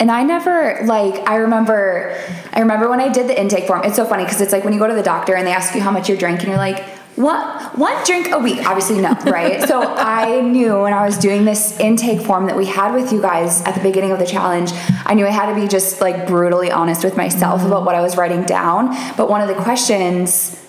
[0.00, 2.16] And I never like I remember
[2.52, 3.82] I remember when I did the intake form.
[3.84, 5.74] It's so funny because it's like when you go to the doctor and they ask
[5.74, 6.84] you how much you're drinking, you're like,
[7.16, 8.66] what one drink a week?
[8.66, 9.62] Obviously no, right?
[9.68, 13.20] so I knew when I was doing this intake form that we had with you
[13.20, 14.70] guys at the beginning of the challenge,
[15.06, 18.00] I knew I had to be just like brutally honest with myself about what I
[18.00, 18.88] was writing down.
[19.16, 20.60] But one of the questions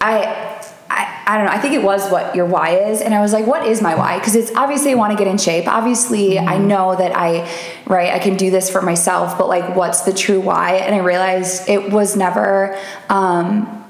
[0.00, 0.52] I
[0.88, 1.52] I, I don't know.
[1.52, 3.00] I think it was what your why is.
[3.00, 4.18] And I was like, what is my why?
[4.18, 5.66] Because it's obviously I want to get in shape.
[5.66, 7.50] Obviously, I know that I,
[7.86, 10.76] right, I can do this for myself, but like, what's the true why?
[10.76, 12.78] And I realized it was never,
[13.08, 13.85] um,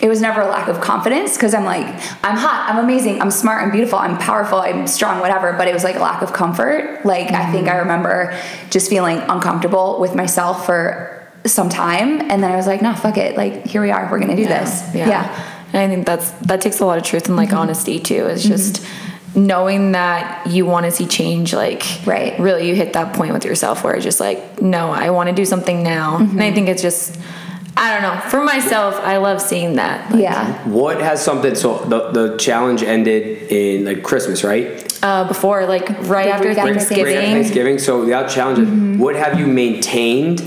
[0.00, 1.86] it was never a lack of confidence because I'm like,
[2.24, 5.52] I'm hot, I'm amazing, I'm smart, I'm beautiful, I'm powerful, I'm strong, whatever.
[5.54, 7.04] But it was like a lack of comfort.
[7.04, 8.38] Like, I think I remember
[8.70, 12.20] just feeling uncomfortable with myself for some time.
[12.20, 13.36] And then I was like, nah, fuck it.
[13.36, 14.82] Like, here we are, we're going to do this.
[14.94, 15.08] Yeah.
[15.08, 15.54] yeah.
[15.72, 17.50] And I think that's that takes a lot of truth and Mm-hmm.
[17.50, 18.26] like honesty too.
[18.26, 18.86] It's just
[19.34, 22.38] knowing that you want to see change like Right.
[22.40, 25.34] really you hit that point with yourself where it's just like no i want to
[25.34, 26.40] do something now and Mm-hmm.
[26.40, 27.18] i think it's just
[27.80, 30.68] i don't know for myself i love seeing that Like, Yeah.
[30.68, 31.54] What has something?
[31.54, 34.66] So the, the challenge ended in like Christmas, right?
[35.02, 37.78] uh, before like right after after thanksgiving Right after Thanksgiving.
[37.78, 38.98] So without challenges, Mm-hmm.
[38.98, 40.40] what have you maintained?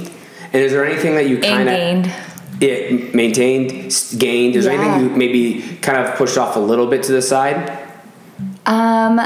[0.53, 2.11] And is there anything that you kind of gained
[2.59, 3.69] it maintained,
[4.17, 4.55] gained?
[4.55, 7.57] Is there anything you maybe kind of pushed off a little bit to the side?
[8.65, 9.19] Um,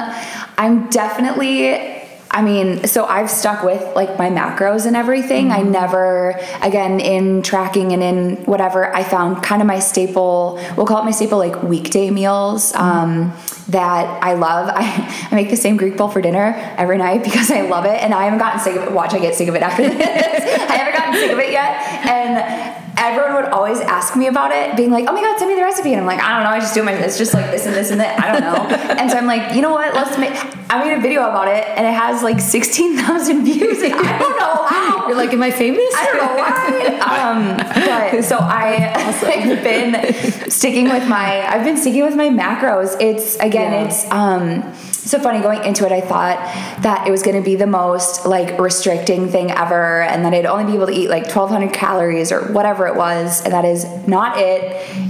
[0.57, 1.94] I'm definitely.
[2.35, 5.51] I mean, so I've stuck with like my macros and everything.
[5.53, 10.85] I never, again, in tracking and in whatever, I found kind of my staple, we'll
[10.85, 13.33] call it my staple like weekday meals um,
[13.69, 14.69] that I love.
[14.75, 18.03] I, I make the same Greek bowl for dinner every night because I love it
[18.03, 18.91] and I haven't gotten sick of it.
[18.91, 19.95] Watch, I get sick of it after this.
[20.69, 21.81] I haven't gotten sick of it yet.
[22.05, 25.55] And everyone would always ask me about it, being like, "Oh my god, send me
[25.55, 26.49] the recipe." And I'm like, "I don't know.
[26.49, 26.93] I just do my.
[26.93, 28.19] It's just like this and this and that.
[28.19, 29.93] I don't know." and so I'm like, "You know what?
[29.93, 30.33] Let's make."
[30.67, 33.81] I made a video about it, and it has like 16,000 views.
[33.83, 35.07] And I don't know how.
[35.07, 36.95] you're like am i famous I don't know why.
[36.99, 41.45] Um, but so I, I've been sticking with my.
[41.47, 42.99] I've been sticking with my macros.
[42.99, 43.85] It's again, Yeah.
[43.85, 45.91] it's um, so funny going into it.
[45.91, 46.37] I thought
[46.81, 50.47] that it was going to be the most like restricting thing ever, and that I'd
[50.47, 54.37] only be able to eat like 1,200 calories or whatever it was, that is not
[54.37, 54.63] it.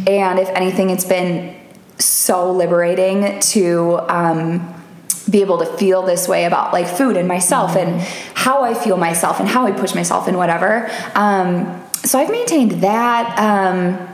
[0.08, 1.56] And if anything, it's been
[2.00, 4.00] so liberating to.
[4.10, 4.72] Um,
[5.30, 8.00] be able to feel this way about like food and myself and
[8.36, 10.90] how I feel myself and how I push myself and whatever.
[11.16, 13.40] Um, so I've maintained that.
[13.40, 14.08] Um,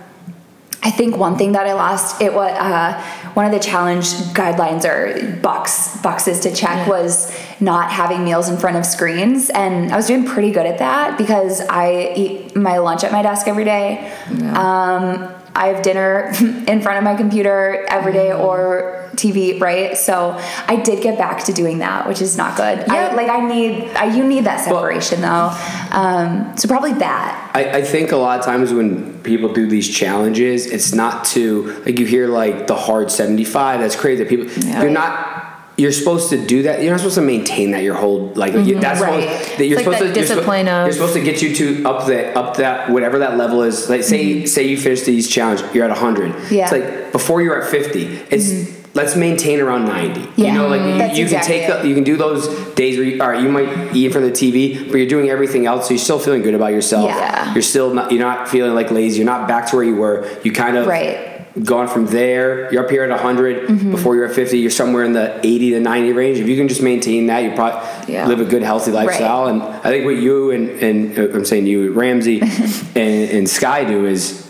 [0.83, 4.85] I think one thing that I lost it was uh, one of the challenge guidelines
[4.85, 9.95] or box boxes to check was not having meals in front of screens, and I
[9.95, 13.65] was doing pretty good at that because I eat my lunch at my desk every
[13.65, 14.11] day.
[14.53, 16.31] Um, I have dinner
[16.67, 19.97] in front of my computer every day, or TV, right?
[19.97, 22.79] So I did get back to doing that, which is not good.
[22.89, 23.15] I, Yeah.
[23.15, 25.51] like I need, I, you need that separation though.
[25.91, 27.51] Um, so probably that.
[27.53, 31.81] I, I think a lot of times when people do these challenges, it's not to
[31.85, 33.81] like you hear like the hard seventy five.
[33.81, 34.23] That's crazy.
[34.25, 35.40] People, you're not.
[35.77, 36.81] You're supposed to do that.
[36.81, 38.53] You're not supposed to maintain that your whole like.
[38.53, 39.09] you- that's mm-hmm.
[39.09, 39.29] Right.
[39.29, 41.55] supposed, that you're like supposed that to you're discipline of- You're supposed to get you
[41.55, 43.89] to up the up that whatever that level is.
[43.89, 44.45] Like say mm-hmm.
[44.45, 46.35] say you finish these challenge, you're at hundred.
[46.51, 46.63] Yeah.
[46.63, 48.05] It's like before you're at fifty.
[48.29, 48.89] It's mm-hmm.
[48.93, 50.27] let's maintain around ninety.
[50.35, 50.47] Yeah.
[50.47, 51.81] You know, like you, you exactly can take it.
[51.81, 54.27] the, you can do those days where you, all right, you might eat in front
[54.27, 57.09] of the TV, but you're doing everything else, so you're still feeling good about yourself.
[57.09, 57.53] Yeah.
[57.53, 59.17] You're still not you're not feeling like lazy.
[59.17, 60.29] You're not back to where you were.
[60.43, 61.30] You kind of Right.
[61.63, 62.71] Gone from there.
[62.71, 63.67] You're up here at 100.
[63.67, 63.91] Mm-hmm.
[63.91, 66.39] Before you're at 50, you're somewhere in the 80 to 90 range.
[66.39, 68.25] If you can just maintain that, you probably Yeah.
[68.27, 69.47] live a good, healthy lifestyle.
[69.47, 72.39] And I think what you and and uh, I'm saying you, Ramsey,
[72.95, 74.47] and, and Sky do is.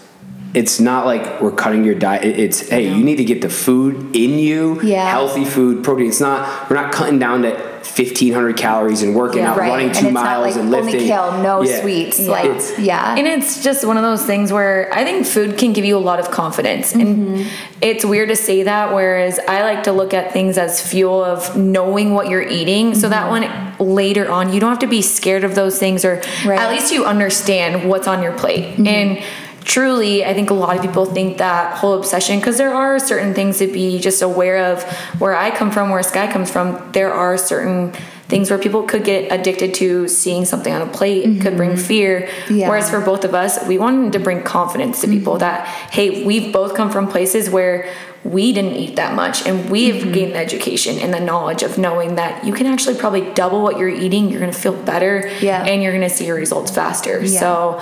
[0.53, 2.25] It's not like we're cutting your diet.
[2.25, 5.09] It's hey, you need to get the food in you, Yeah.
[5.09, 6.07] healthy food, protein.
[6.07, 9.51] It's not we're not cutting down to 1500 calories and working Yeah.
[9.51, 9.69] out, Right.
[9.69, 10.95] running and two it's miles not like and lifting.
[10.95, 11.81] only kale, no Yeah.
[11.81, 12.19] sweets.
[12.19, 12.31] Yeah.
[12.31, 13.15] Like, It's- yeah.
[13.17, 15.99] And it's just one of those things where I think food can give you a
[15.99, 16.93] lot of confidence.
[16.93, 17.43] And mm-hmm.
[17.81, 21.55] it's weird to say that, whereas I like to look at things as fuel of
[21.57, 23.77] knowing what you're eating so that mm-hmm.
[23.79, 26.59] when later on you don't have to be scared of those things or Right.
[26.59, 28.73] at least you understand what's on your plate.
[28.73, 28.87] Mm-hmm.
[28.87, 29.17] And
[29.63, 33.33] truly, I think a lot of people think that whole obsession, because there are certain
[33.33, 34.83] things to be just aware of.
[35.19, 37.93] Where I come from, where Sky comes from, there are certain
[38.31, 41.71] things where people could get addicted to seeing something on a plate It could bring
[41.71, 41.81] mm-hmm.
[41.81, 42.69] fear Yeah.
[42.69, 45.41] whereas for both of us we wanted to bring confidence to people mm-hmm.
[45.41, 49.95] that hey we've both come from places where we didn't eat that much and we've
[50.03, 50.11] mm-hmm.
[50.11, 53.77] gained the education and the knowledge of knowing that you can actually probably double what
[53.79, 55.63] you're eating you're going to feel better Yeah.
[55.65, 57.39] and you're going to see your results faster Yeah.
[57.39, 57.81] so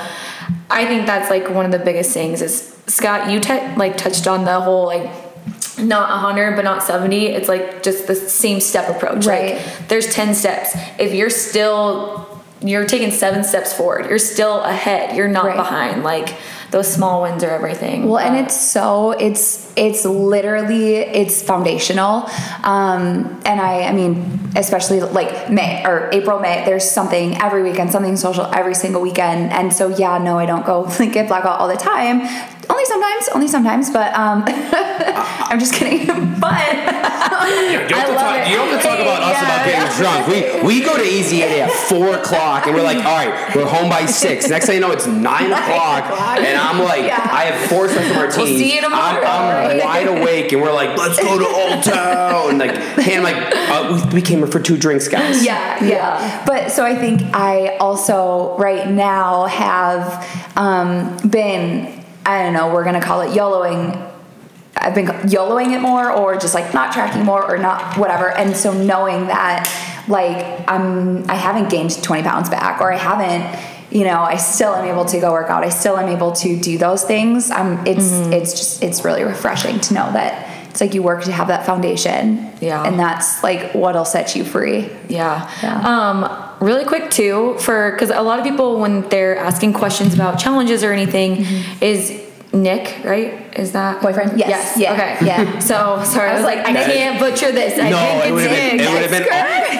[0.69, 4.27] i think that's like one of the biggest things is scott you te- like touched
[4.27, 5.11] on the whole like
[5.77, 9.55] not 100 but not 70 it's like just the same step approach Right.
[9.55, 12.27] like there's 10 steps if you're still
[12.61, 15.55] you're taking seven steps forward you're still ahead you're not Right.
[15.57, 16.35] behind like
[16.71, 22.29] those small wins are everything Well, and it's so it's it's literally it's foundational,
[22.63, 26.65] um, and I I mean especially like May or April May.
[26.65, 30.65] There's something every weekend, something social every single weekend, and so yeah, no, I don't
[30.65, 32.21] go like get blackout all the time.
[32.69, 36.05] Only sometimes, only sometimes, but um, I'm just kidding.
[36.39, 38.49] but You don't have I to love talk, it.
[38.49, 39.45] you don't have to talk about us yeah.
[39.47, 40.27] about getting drunk.
[40.27, 43.89] We we go to Easy at four o'clock and we're like, all right, we're home
[43.89, 44.47] by six.
[44.49, 46.03] Next thing you know, it's nine o'clock,
[46.39, 47.09] and I'm like.
[47.39, 48.49] I have four special martinis.
[48.49, 52.49] see you tomorrow, I'm, I'm wide awake, and we're like, let's go to Old Town.
[52.49, 53.35] And like, I'm like,
[53.69, 55.43] uh, we, we came here for two drinks, guys.
[55.45, 56.43] yeah, yeah.
[56.45, 62.83] But so I think I also right now have um, been I don't know we're
[62.83, 64.07] gonna call it YOLOing.
[64.77, 68.29] I've been YOLOing it more, or just like not tracking more, or not whatever.
[68.29, 69.67] And so knowing that
[70.07, 73.78] like I'm I haven't gained 20 pounds back, or I haven't.
[73.91, 75.63] You know, I still am able to go work out.
[75.63, 77.49] I still am able to do those things.
[77.49, 81.31] Um, it's it's just it's really refreshing to know that it's like you work to
[81.31, 82.51] have that foundation.
[82.61, 82.83] Yeah.
[82.83, 84.89] and that's like what'll set you free.
[85.07, 85.49] Yeah.
[85.63, 85.81] Yeah.
[85.81, 90.39] Um, really quick too, for because a lot of people when they're asking questions about
[90.39, 91.45] challenges or anything,
[91.81, 93.45] is Nick right?
[93.59, 94.05] Is that Mm-hmm.
[94.05, 94.39] Boyfriend?
[94.39, 94.77] Yes.
[94.77, 94.93] Yeah.
[94.93, 95.25] Okay.
[95.25, 95.59] Yeah.
[95.59, 97.77] So sorry, I was like, I That- can't butcher this.
[97.79, 98.77] I No, think it it's would have been.
[98.77, 98.85] Nick.
[98.87, 99.23] It would have been.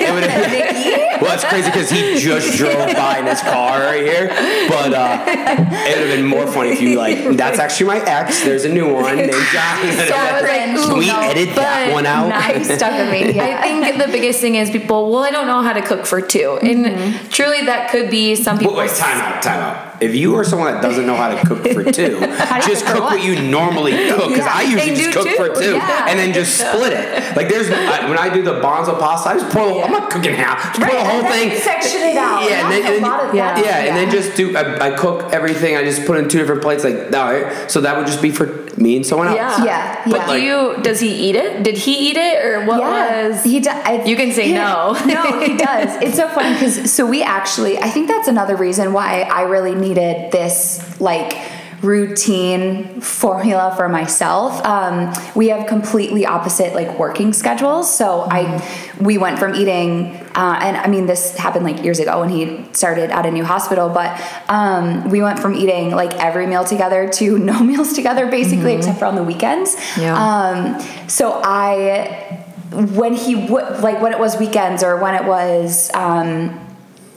[0.01, 1.21] It would have been.
[1.21, 4.27] Well, it's crazy because he just drove by in his car right here.
[4.69, 7.17] But uh, it would have been more funny if you like.
[7.37, 8.43] That's actually my ex.
[8.43, 9.77] There's a new one named John.
[9.91, 12.29] So I was like, Can we no, edit that one out?
[12.29, 13.33] Nice stuck with me.
[13.39, 13.59] Yeah.
[13.63, 15.11] I think the biggest thing is people.
[15.11, 18.57] Well, I don't know how to cook for 2 and truly that could be some
[18.57, 18.75] people.
[18.75, 19.88] Wait, wait, time out, time out.
[20.01, 22.19] If you are someone that doesn't know how to cook for two,
[22.65, 24.29] just cook what you normally cook.
[24.29, 26.05] Because Yeah, I usually just cook for two, yeah.
[26.09, 27.35] and then just split it.
[27.35, 29.67] Like there's I, when I do the Banza pasta, I just pour.
[29.67, 30.75] The, I'm not cooking half.
[30.75, 31.57] Just pour the whole thing.
[31.59, 32.49] Section it out.
[32.49, 33.59] Yeah, and then, and then- yeah.
[33.59, 34.55] yeah, and then just do.
[34.55, 35.75] I, I cook everything.
[35.75, 36.83] I just put in two different plates.
[36.83, 39.37] Like all right, so that would just be for me and someone else.
[39.37, 39.65] Yeah.
[39.65, 40.27] Yeah, But yeah.
[40.27, 40.83] do you?
[40.83, 41.63] Does he eat it?
[41.63, 43.43] Did he eat it, or what Yeah, was?
[43.43, 44.07] he does.
[44.07, 44.93] You can say no.
[45.05, 46.01] no, he does.
[46.01, 49.75] It's so funny because so we actually, I think that's another reason why I really
[49.75, 51.33] needed this like
[51.81, 54.63] routine formula for myself.
[54.65, 57.93] Um, we have completely opposite like working schedules.
[57.95, 58.61] So I,
[58.99, 62.65] we went from eating, uh, and I mean this happened like years ago when he
[62.73, 67.09] started at a new hospital, but um, we went from eating like every meal together
[67.13, 69.75] to no meals together basically, except for on the weekends.
[69.97, 70.15] Yeah.
[70.15, 75.89] Um, so I when he would like when it was weekends or when it was
[75.95, 76.68] um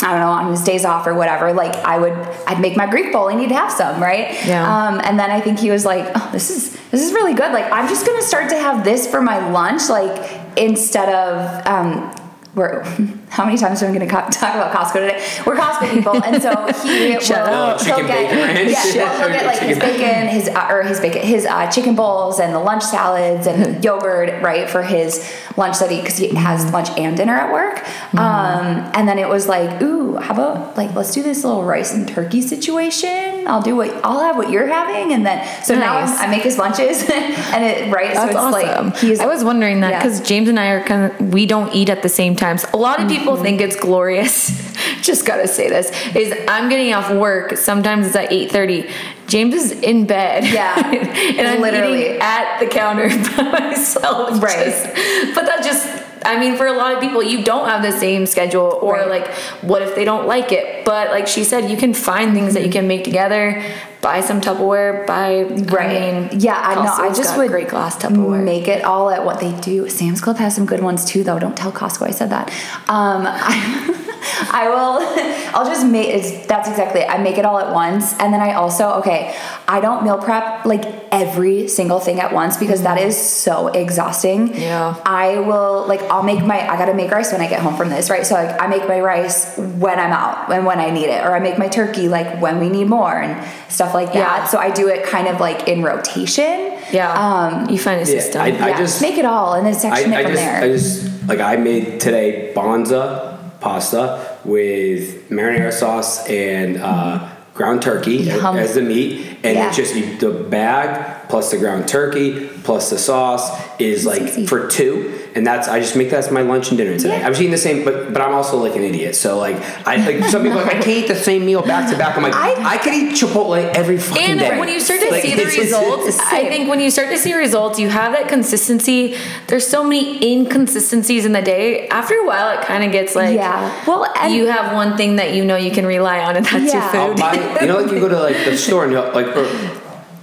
[0.03, 2.13] I don't know, on his days off or whatever, like I would,
[2.47, 3.29] I'd make my Greek bowl.
[3.29, 4.33] I need to have some, right?
[4.45, 4.63] Yeah.
[4.63, 7.53] Um, and then I think he was like, oh, this is this is really good.
[7.53, 12.15] Like I'm just gonna start to have this for my lunch, like instead of um,
[12.55, 12.83] we're
[13.31, 15.27] how many times am I going to co- talk about Costco today?
[15.47, 16.51] We're Costco people, and so
[16.87, 21.01] he will he'll get yeah, well, he'll get like his bacon, his uh, or his
[21.01, 25.79] bacon, his uh, chicken bowls, and the lunch salads and yogurt, right, for his lunch
[25.79, 27.79] that he because he has lunch and dinner at work.
[28.15, 31.95] Um, and then it was like, ooh, how about like let's do this little rice
[31.95, 33.32] and turkey situation.
[33.47, 36.43] I'll do what I'll have what you're having, and then so now I'm, I make
[36.43, 38.09] his lunches, and it right.
[38.15, 38.89] so That's it's awesome.
[38.91, 40.03] like he's I was wondering that Yeah.
[40.03, 42.65] because James and I are kind of we don't eat at the same times.
[42.73, 43.43] A lot of people Mm-hmm.
[43.45, 44.71] think it's glorious.
[45.03, 47.57] Just gotta say this is I'm getting off work.
[47.57, 48.89] Sometimes it's at eight thirty.
[49.27, 50.45] James is in bed.
[50.45, 50.75] Yeah.
[51.39, 52.07] and I'm Literally.
[52.07, 54.43] eating at the counter by myself.
[54.43, 54.65] Right.
[54.67, 56.03] just- but that just.
[56.25, 59.09] I mean, for a lot of people, you don't have the same schedule, or Right.
[59.09, 59.27] like,
[59.61, 60.72] what if they don't like it?
[60.85, 63.63] But like she said, you can find things that you can make together.
[64.01, 65.07] Buy some Tupperware.
[65.07, 65.97] Buy Right.
[65.97, 66.93] I mean, yeah, I know.
[66.93, 68.43] I just would great glass Tupperware.
[68.43, 69.89] make it all at what they do.
[69.89, 71.39] Sam's Club has some good ones too, though.
[71.39, 72.49] Don't tell Costco I said that.
[72.89, 74.02] Um, I,
[74.51, 74.99] I will.
[75.55, 76.09] I'll just make.
[76.09, 77.01] It's, that's exactly.
[77.03, 77.09] It.
[77.11, 79.35] I make it all at once, and then I also okay.
[79.69, 84.55] I don't meal prep like every single thing at once because that is so exhausting.
[84.55, 84.97] Yeah.
[85.05, 86.03] I will like.
[86.03, 86.61] I'll make my.
[86.69, 88.27] I gotta make rice when I get home from this, right?
[88.27, 91.35] So like, I make my rice when I'm out and when I need it, or
[91.35, 94.17] I make my turkey like when we need more and stuff like that.
[94.17, 94.45] Yeah.
[94.47, 96.79] So I do it kind of like in rotation.
[96.93, 97.13] Yeah.
[97.13, 98.43] Um, you find a Yeah, system.
[98.43, 100.63] I- yeah, just- make it all and then I, section I it from just, there.
[100.63, 103.32] I just like I made today Banza
[103.63, 108.57] pasta with marinara sauce and uh, ground turkey Yum.
[108.57, 109.69] as the meat, and Yeah.
[109.69, 113.45] it's just the bag plus the ground turkey plus the sauce
[113.81, 114.47] is like easy.
[114.47, 117.19] for two, and that's I just make that as my lunch and dinner today.
[117.21, 117.27] Yeah.
[117.27, 119.57] I was eating the same, but but I'm also like an idiot, so like
[119.89, 122.17] I like some people are like I can't eat the same meal back to back.
[122.19, 124.59] I'm like I, I- could eat Chipotle every fucking and day.
[124.61, 126.91] when you start to Like, see the it's- it's- results, it's- I think when you
[126.91, 129.17] start to see results, you have that consistency.
[129.47, 131.89] There's so many inconsistencies in the day.
[131.89, 133.73] After a while, it kind of gets like, Yeah.
[133.87, 136.75] Well, and- you have one thing that you know you can rely on, and that's
[136.75, 136.83] Yeah.
[136.85, 137.17] Your food.
[137.17, 139.47] Oh, buy, you know, like you go to like the store and you'll, like or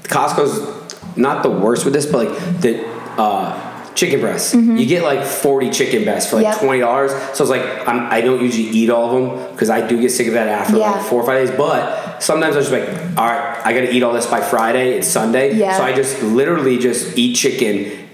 [0.04, 0.78] Costco's
[1.19, 2.88] not the worst with this, but like the
[3.19, 6.53] uh, chicken breasts, you get like forty chicken breasts for like Mm-hmm.
[6.53, 6.62] Yep.
[6.63, 7.12] twenty dollars.
[7.36, 10.12] So it's like I'm, I don't usually eat all of them because I do get
[10.12, 10.91] sick of that after Yeah.
[10.91, 11.55] like four or five days.
[11.58, 14.97] But sometimes I'm just like, all right, I got to eat all this by Friday.
[14.97, 15.77] It's Sunday, Yeah.
[15.77, 18.09] so I just literally just eat chicken.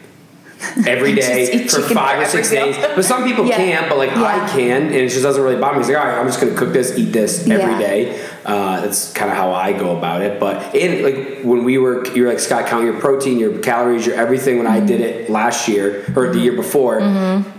[0.87, 3.57] Every day for five or six every days, but some people Yeah.
[3.57, 3.89] can't.
[3.89, 5.79] But like I can, and it just doesn't really bother me.
[5.81, 7.79] It's like, all right, I'm just gonna cook this, eat this every Yeah.
[7.79, 8.25] day.
[8.45, 10.39] Uh, that's kind of how I go about it.
[10.39, 14.15] But in like when we were, you're like Scott, count your protein, your calories, your
[14.15, 14.57] everything.
[14.57, 16.99] When I did it last year or the year before,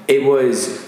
[0.09, 0.85] it was.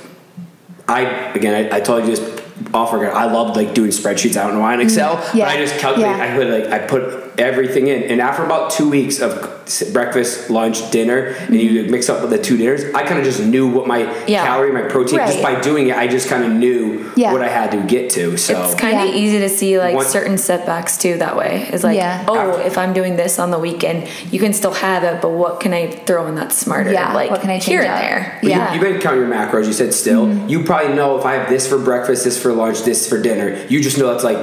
[0.86, 1.02] I
[1.34, 2.40] again, I, I told you this
[2.72, 3.10] off record.
[3.10, 4.36] I loved like doing spreadsheets.
[4.40, 5.44] I don't know why in Excel, Yeah.
[5.46, 6.16] but I just calculate.
[6.16, 6.24] Yeah.
[6.24, 9.54] I put like I put everything in, and after about two weeks of
[9.92, 13.40] breakfast, lunch, dinner, and you mix up with the two dinners, I kind of just
[13.42, 14.44] knew what my Yeah.
[14.46, 15.18] calorie, my protein.
[15.18, 17.32] Just by doing it, I just kind of knew Yeah.
[17.32, 18.36] what I had to get to.
[18.38, 19.20] So It's kind of Yeah.
[19.20, 21.68] easy to see like One- certain setbacks too that way.
[21.70, 22.24] It's like, Yeah.
[22.28, 25.60] oh, if I'm doing this on the weekend, you can still have it, but what
[25.60, 26.92] can I throw in that's smarter?
[26.92, 28.00] Yeah, like what can I here change and up?
[28.00, 28.38] there.
[28.42, 28.58] But Yeah.
[28.58, 28.74] Mm-hmm.
[28.74, 29.66] You, you've been counting your macros.
[29.66, 30.28] You said still.
[30.48, 33.54] You probably know if I have this for breakfast, this for lunch, this for dinner.
[33.68, 34.38] You just know that's like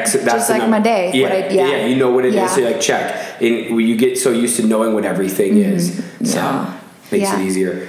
[0.00, 0.12] X.
[0.14, 1.86] That's Just like my day, Yeah, what I- yeah.
[1.86, 2.34] You know what it is.
[2.34, 2.46] Yeah.
[2.48, 3.04] So you like check,
[3.40, 6.78] and you get so used to knowing what everything is, so Yeah.
[7.10, 7.38] makes Mm-hmm.
[7.38, 7.44] Yeah.
[7.44, 7.88] it easier.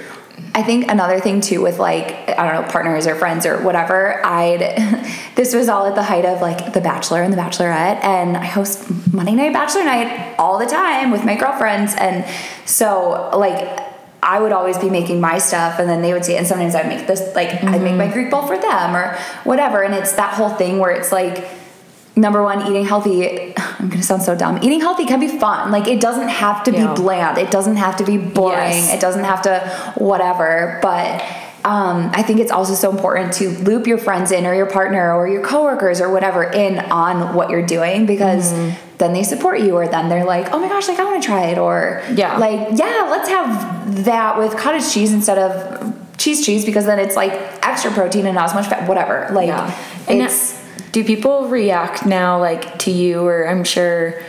[0.56, 4.24] I think another thing too with like I don't know partners or friends or whatever.
[4.24, 4.60] I'd
[5.34, 8.44] this was all at the height of like The Bachelor and The Bachelorette, and I
[8.44, 12.24] host Monday Night Bachelor Night all the time with my girlfriends, and
[12.66, 13.80] so like.
[14.26, 16.38] I would always be making my stuff, and then they would see it.
[16.38, 19.82] And sometimes I'd make this, like, I'd make my Greek bowl for them or whatever.
[19.82, 21.44] And it's that whole thing where it's like,
[22.16, 23.54] number one, eating healthy.
[23.56, 24.58] I'm gonna sound so dumb.
[24.62, 25.70] Eating healthy can be fun.
[25.70, 26.88] Like, it doesn't have to Yeah.
[26.94, 27.38] be bland.
[27.38, 28.58] It doesn't have to be boring.
[28.72, 28.94] Yes.
[28.94, 29.60] It doesn't have to
[29.96, 30.78] whatever.
[30.82, 31.22] But
[31.64, 35.14] um, I think it's also so important to loop your friends in, or your partner,
[35.14, 38.76] or your coworkers, or whatever in on what you're doing because Mm-hmm.
[38.98, 41.26] then they support you, or then they're like, oh my gosh, like I want to
[41.26, 42.36] try it, or Yeah.
[42.36, 47.16] like yeah, let's have that with cottage cheese instead of cheese cheese because then it's
[47.16, 47.32] like
[47.66, 48.86] extra protein and not as much fat.
[48.86, 49.28] Whatever.
[49.32, 49.74] Like Yeah.
[50.06, 50.53] It's.
[50.92, 54.20] Do people react now like to you or I'm sure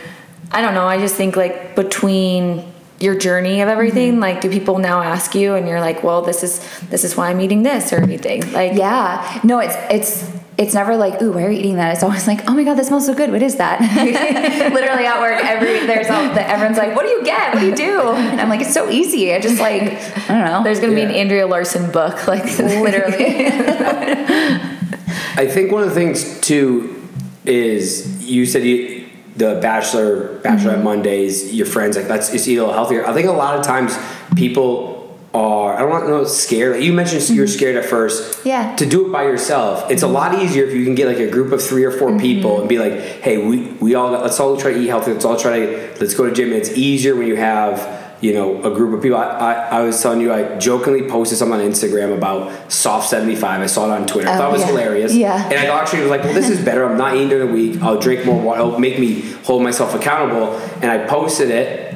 [0.52, 2.64] I don't know, I just think like between
[2.98, 4.20] your journey of everything, Mm-hmm.
[4.22, 7.30] like do people now ask you and you're like, well, this is this is why
[7.30, 8.52] I'm eating this or anything?
[8.52, 9.40] Like Yeah.
[9.44, 11.92] No, it's it's it's never like, ooh, why are you eating that?
[11.92, 13.30] It's always like, oh my god, that smells so good.
[13.30, 13.78] What is that?
[14.72, 17.52] Literally at work, every there's all the, everyone's like, what do you get?
[17.52, 18.00] What do you do?
[18.12, 19.34] And I'm like, it's so easy.
[19.34, 20.62] I just like, I don't know.
[20.64, 23.50] there's gonna be an Andrea Larson book, like literally.
[25.06, 27.08] I think one of the things too
[27.44, 30.84] is you said you the bachelor bachelorette Mm-hmm.
[30.84, 33.06] Mondays, your friends like that's it's eat a little healthier.
[33.06, 33.96] I think a lot of times
[34.34, 34.94] people
[35.34, 36.76] are I don't want to know scared.
[36.76, 38.38] Like you mentioned you're scared at first.
[38.38, 38.48] Mm-hmm.
[38.48, 38.76] Yeah.
[38.76, 41.30] To do it by yourself, it's a lot easier if you can get like a
[41.30, 42.18] group of three or 4 Mm-hmm.
[42.20, 45.12] people and be like, hey, we we all let's all try to eat healthy.
[45.12, 46.52] Let's all try to let's go to gym.
[46.52, 49.18] It's easier when you have you know a group of people.
[49.18, 53.36] I, I, I was telling you I jokingly posted something on Instagram about soft seventy
[53.36, 53.60] five.
[53.60, 54.28] I saw it on Twitter.
[54.28, 54.66] I Oh, thought it oh, was yeah.
[54.68, 55.14] hilarious.
[55.14, 55.44] Yeah.
[55.50, 56.84] And I actually was like, well, this is better.
[56.84, 57.82] I'm not eating during the week.
[57.82, 58.60] I'll drink more water.
[58.60, 60.56] It'll make me hold myself accountable.
[60.82, 61.94] And I posted it,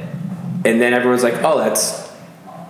[0.65, 2.10] and then everyone's like, oh, that's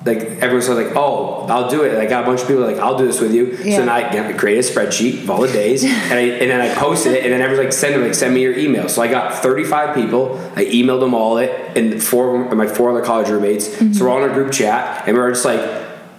[0.06, 1.94] like everyone's like, oh, I'll do it.
[1.94, 3.58] And I got a bunch of people like, I'll do this with you.
[3.64, 3.78] Yeah.
[3.78, 6.74] So then I, created a spreadsheet of all the days, and I and then I
[6.74, 8.90] posted it, and then everyone's like, send them like send me your email.
[8.90, 10.38] So I got 35 people.
[10.56, 13.70] I emailed them all it, and four of my four other college roommates.
[13.70, 13.94] Mm-hmm.
[13.94, 15.62] So we're all in a group chat, and we we're just like,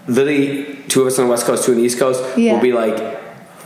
[0.07, 2.39] literally two of us on the west coast, two on the east coast.
[2.39, 2.53] Yeah.
[2.53, 3.22] We'll be like.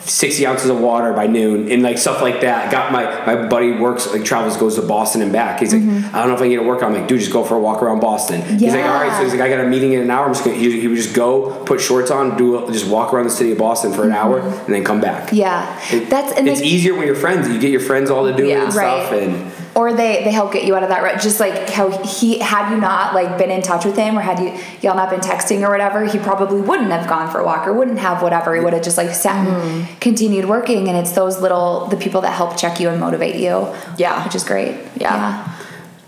[0.09, 2.71] 60 ounces of water by noon and like stuff like that.
[2.71, 5.61] Got my my buddy works like travels goes to Boston and back.
[5.61, 6.15] He's like, mm-hmm.
[6.15, 6.83] I don't know if I can get to work.
[6.83, 8.43] I'm like, dude, just go for a walk around Boston.
[8.43, 9.17] He's like, all right.
[9.17, 10.27] So he's like, I got a meeting in an hour.
[10.27, 10.57] I'm just gonna.
[10.57, 13.53] He, he would just go, put shorts on, do a, just walk around the city
[13.53, 14.19] of Boston for an mm-hmm.
[14.19, 15.33] hour, and then come back.
[15.33, 15.81] Yeah.
[15.91, 17.49] It- That's and it's easier when you're friends.
[17.49, 18.65] You get your friends all to do it Yeah.
[18.65, 21.69] and stuff, and or they they help get you out of that rut just like
[21.71, 24.49] how he had you not like been in touch with him or had you
[24.83, 27.73] y'all not been texting or whatever he probably wouldn't have gone for a walk or
[27.73, 29.69] wouldn't have whatever he would have just like sat Mm-hmm.
[29.91, 33.37] and continued working and it's those little the people that help check you and motivate
[33.37, 34.25] you Yeah.
[34.25, 35.47] which is great Yeah.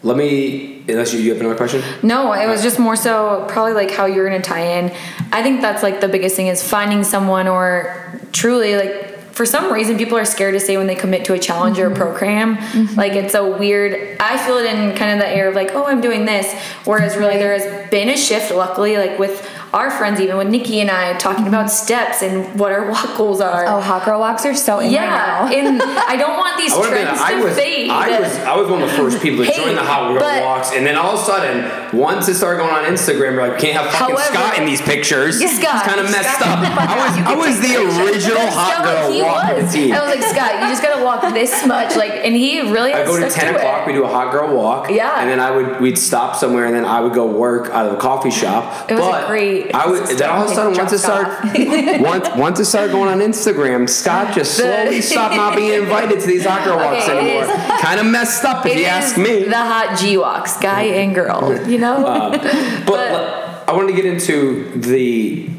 [0.03, 0.75] let me.
[0.89, 1.83] Unless you, you have another question.
[2.03, 4.91] No, it was just more so probably like how you're gonna tie in.
[5.31, 7.95] I think that's like the biggest thing is finding someone or
[8.33, 11.39] truly like for some reason people are scared to say when they commit to a
[11.39, 11.97] challenge or a mm-hmm.
[11.97, 12.57] program.
[12.57, 12.97] Mm-hmm.
[12.97, 15.87] Like it's a weird I feel it in kind of the air of like, oh
[15.87, 16.53] I'm doing this.
[16.85, 20.81] Whereas really there has been a shift luckily, like with our friends, even with Nikki
[20.81, 23.67] and I talking about steps and what our walk goals are.
[23.67, 26.73] oh hot girl walks are so in yeah, right now and I don't want these
[26.73, 27.91] I would've been- trends I to was, fade.
[27.91, 30.21] I was, I was one of the first people to Hey, join the hot girl
[30.21, 33.49] but- walks, and then all of a sudden, once it started going on Instagram, we're
[33.49, 35.41] like, can't have fucking However- Scott in these pictures.
[35.41, 35.77] Yeah, Scott.
[35.77, 36.65] it's kind of messed Scott.
[36.65, 36.79] up.
[36.79, 39.73] I was, I was the original hot girl he walk was.
[39.73, 39.93] team.
[39.93, 42.93] I was like, Scott, you just gotta walk this much, like, and he really.
[42.95, 43.59] I has go to ten it.
[43.59, 43.87] o'clock.
[43.87, 44.91] We do a hot girl walk.
[44.91, 45.21] Yeah.
[45.21, 47.93] And then I would we'd stop somewhere, and then I would go work out of
[47.95, 48.91] a coffee shop.
[48.91, 49.29] It was a but
[49.73, 50.07] great I would.
[50.19, 53.19] Then all of a sudden, once it Drop started, once once it started going on
[53.21, 57.57] Instagram, Scott just slowly stopped not being invited to these hot girl walks Okay, anymore.
[57.79, 59.45] Kind of messed up, if It you is ask me.
[59.45, 61.69] The hot G walks, guy and girl.
[61.69, 62.31] You know.
[62.39, 65.51] But, But- l- I want to get into the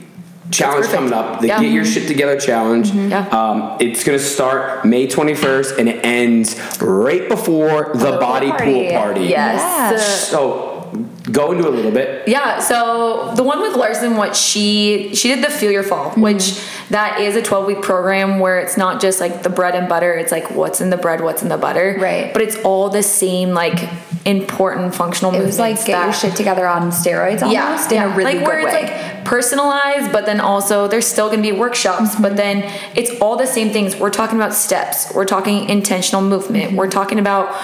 [0.49, 1.53] challenge coming up, the Yeah.
[1.57, 1.63] Mm-hmm.
[1.63, 2.89] Get Your Shit Together challenge.
[2.89, 3.27] Yeah.
[3.27, 8.49] Um, it's going to start May 21st and it ends right before the, the BODI
[8.49, 8.89] pool pool party.
[8.95, 9.21] party.
[9.25, 9.61] yes.
[9.61, 9.97] Yeah.
[10.31, 10.68] So
[11.31, 12.27] go into a little bit.
[12.27, 16.21] Yeah, so the one with Larson, what she she did the Fuel Your Fall, Mm-hmm.
[16.21, 19.87] which that is a 12 week program where it's not just like the bread and
[19.87, 21.97] butter, it's like what's in the bread, what's in the butter.
[21.99, 22.31] Right.
[22.33, 23.77] But it's all the same like
[24.25, 28.23] important functional it was like get your shit together on steroids almost in a really
[28.35, 31.99] like good where way it's like personalized, but then also there's still gonna be workshops,
[32.15, 32.23] Mm-hmm.
[32.23, 32.63] but then
[32.95, 33.95] it's all the same things.
[33.95, 36.75] We're talking about steps, we're talking intentional movement, Mm-hmm.
[36.75, 37.55] we're talking about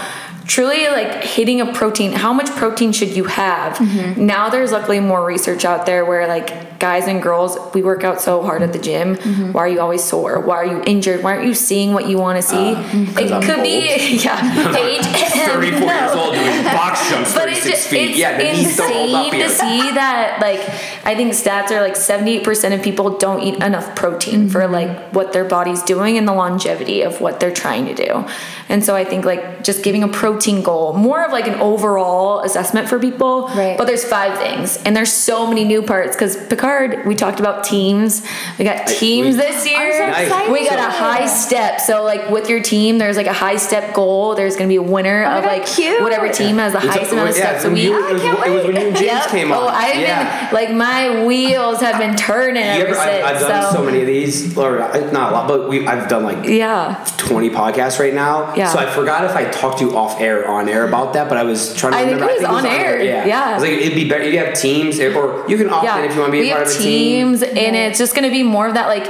[0.48, 2.12] truly like hitting a protein.
[2.12, 3.78] How much protein should you have?
[3.78, 4.26] Mm-hmm.
[4.26, 8.22] Now there's luckily more research out there where like guys and girls, we work out
[8.22, 9.16] so hard at the gym.
[9.16, 9.52] Mm-hmm.
[9.54, 10.40] Why are you always sore?
[10.40, 11.24] Why are you injured?
[11.24, 12.74] Why aren't you seeing what you want to see?
[12.74, 12.84] Uh,
[13.14, 13.80] 'cause it I'm could be
[14.24, 15.06] yeah, age
[15.46, 15.86] 34 No.
[15.94, 18.16] years old doing box jumps But 36 it's, feet.
[18.16, 19.48] yeah, the knees don't hold up insane here.
[19.48, 20.38] to see that.
[20.42, 24.74] Like, I think stats are like 78% of people don't eat enough protein for Mm-hmm.
[24.74, 28.26] like what their body's doing and the longevity of what they're trying to do.
[28.70, 32.40] And so I think like just giving a protein goal, more of like an overall
[32.42, 33.48] assessment for people.
[33.50, 33.78] Right.
[33.78, 37.64] But there's five things, and there's so many new parts because Picard, we talked about
[37.64, 38.26] teams.
[38.58, 39.92] We got teams we- this year.
[40.16, 40.52] so excited.
[40.52, 41.80] We got a high step.
[41.82, 44.34] So like with your team, there's like a high step goal.
[44.34, 46.02] There's gonna be a winner Oh of God, like cute.
[46.02, 47.86] whatever team has the It's- highest amount of yeah, steps a when week.
[47.86, 49.28] it, was, I can't it was when you and James Yep.
[49.30, 49.58] came on.
[49.64, 50.50] Oh, I've yeah.
[50.50, 50.95] been like my
[51.26, 53.06] wheels have been turning ever ever, since.
[53.26, 56.08] I've, I've done so, so many of these, or not a lot, but we, I've
[56.08, 57.06] done like yeah.
[57.18, 58.54] 20 podcasts right now.
[58.56, 58.72] Yeah.
[58.72, 61.38] So I forgot if I talked to you off air on air about that, but
[61.38, 62.34] I was trying to I think remember.
[62.34, 63.04] it was on air.
[63.04, 63.26] Yeah.
[63.26, 63.44] Yeah.
[63.44, 64.30] I was like, it'd be better.
[64.30, 66.52] You have teams, or you can opt Yeah, in if you want to be we
[66.52, 67.28] a part have of a team.
[67.32, 69.08] teams, and it's just gonna be more of that like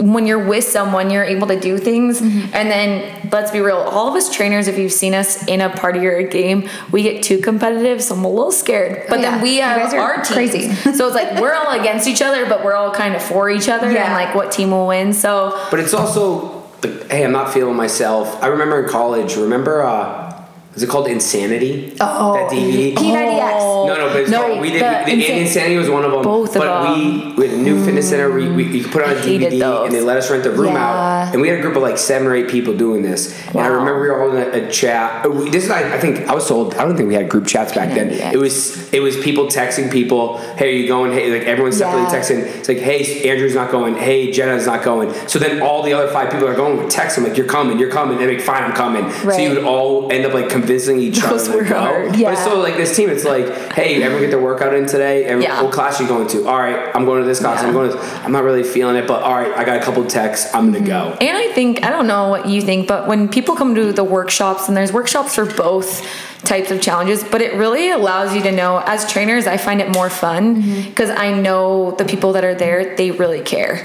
[0.00, 2.20] when you're with someone, you're able to do things.
[2.20, 2.54] Mm-hmm.
[2.54, 5.68] And then let's be real, all of us trainers, if you've seen us in a
[5.70, 9.04] party or a game, we get too competitive, so I'm a little scared.
[9.08, 9.30] But Oh, yeah.
[9.32, 10.28] then we have guys are our teams.
[10.32, 10.72] crazy.
[10.94, 13.68] so it's like we're all against each other, but we're all kind of for each
[13.68, 14.04] other Yeah.
[14.04, 15.12] and like what team will win.
[15.12, 18.42] So But it's also, like, hey, I'm not feeling myself.
[18.42, 20.29] I remember in college, remember uh,
[20.74, 21.96] is it called Insanity?
[22.00, 22.34] Oh.
[22.34, 22.94] that DVD.
[22.94, 23.50] P90X.
[23.60, 23.86] Oh.
[23.88, 24.82] No, no, but it's No, we did.
[24.82, 26.22] the the, Insan- Insanity was one of them.
[26.22, 29.10] Both of but we with a new fitness center, we, we you could put on
[29.12, 31.24] a DVD, and they let us rent the room Yeah.
[31.26, 33.36] out, and we had a group of like seven or eight people doing this.
[33.48, 35.24] And I remember we were holding a, a chat.
[35.26, 36.74] uh, This is I, I think I was told.
[36.74, 38.10] I don't think we had group chats back then.
[38.10, 38.32] P90X.
[38.34, 40.38] It was it was people texting people.
[40.56, 41.12] Hey, are you going?
[41.12, 42.20] Hey, like everyone's separately Yeah.
[42.22, 42.42] texting.
[42.58, 43.94] It's like, hey, Andrew's not going.
[43.96, 45.12] Hey, Jenna's not going.
[45.28, 46.88] So then all the other five people are going.
[46.88, 48.18] Text them like, you're coming, you're coming.
[48.18, 49.10] And they're like, fine, I'm coming.
[49.22, 51.78] So you would all end up like convincing each Those other were go.
[51.78, 52.08] hard.
[52.10, 52.34] But Yeah.
[52.34, 53.10] still like this team.
[53.10, 55.24] It's like, hey, everyone get their workout in today.
[55.24, 55.62] And Yeah.
[55.62, 56.46] what class are you going to?
[56.48, 57.60] All right, I'm going to this class.
[57.62, 57.68] Yeah.
[57.68, 57.98] I'm going to.
[58.24, 60.54] I'm not really feeling it, but all right, I got a couple texts.
[60.54, 61.16] I'm gonna go.
[61.20, 64.04] And I think, I don't know what you think, but when people come to the
[64.04, 66.06] workshops, and there's workshops for both
[66.42, 69.90] types of challenges, but it really allows you to know, as trainers, I find it
[69.90, 73.82] more fun because I know the people that are there, they really care.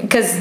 [0.00, 0.32] Because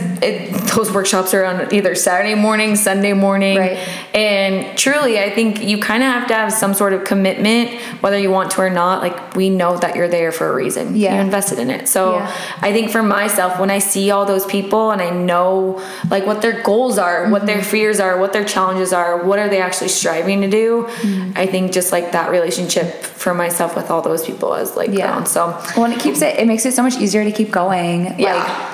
[0.75, 3.57] those workshops are on either Saturday morning, Sunday morning.
[3.57, 3.77] Right.
[4.13, 8.17] And truly, I think you kind of have to have some sort of commitment, whether
[8.17, 9.01] you want to or not.
[9.01, 10.95] Like, we know that you're there for a reason.
[10.95, 11.15] Yeah.
[11.15, 11.87] You invested in it.
[11.87, 12.31] So Yeah.
[12.61, 16.41] I think for myself, when I see all those people and I know like what
[16.41, 17.47] their goals are, what Mm-hmm.
[17.47, 21.31] their fears are, what their challenges are, what are they actually striving to do, Mm-hmm.
[21.35, 25.11] I think just like that relationship for myself with all those people has like Yeah.
[25.13, 25.25] grown.
[25.25, 26.37] So Well, and it keeps it.
[26.39, 28.15] It makes it so much easier to keep going.
[28.19, 28.35] Yeah.
[28.35, 28.71] Like,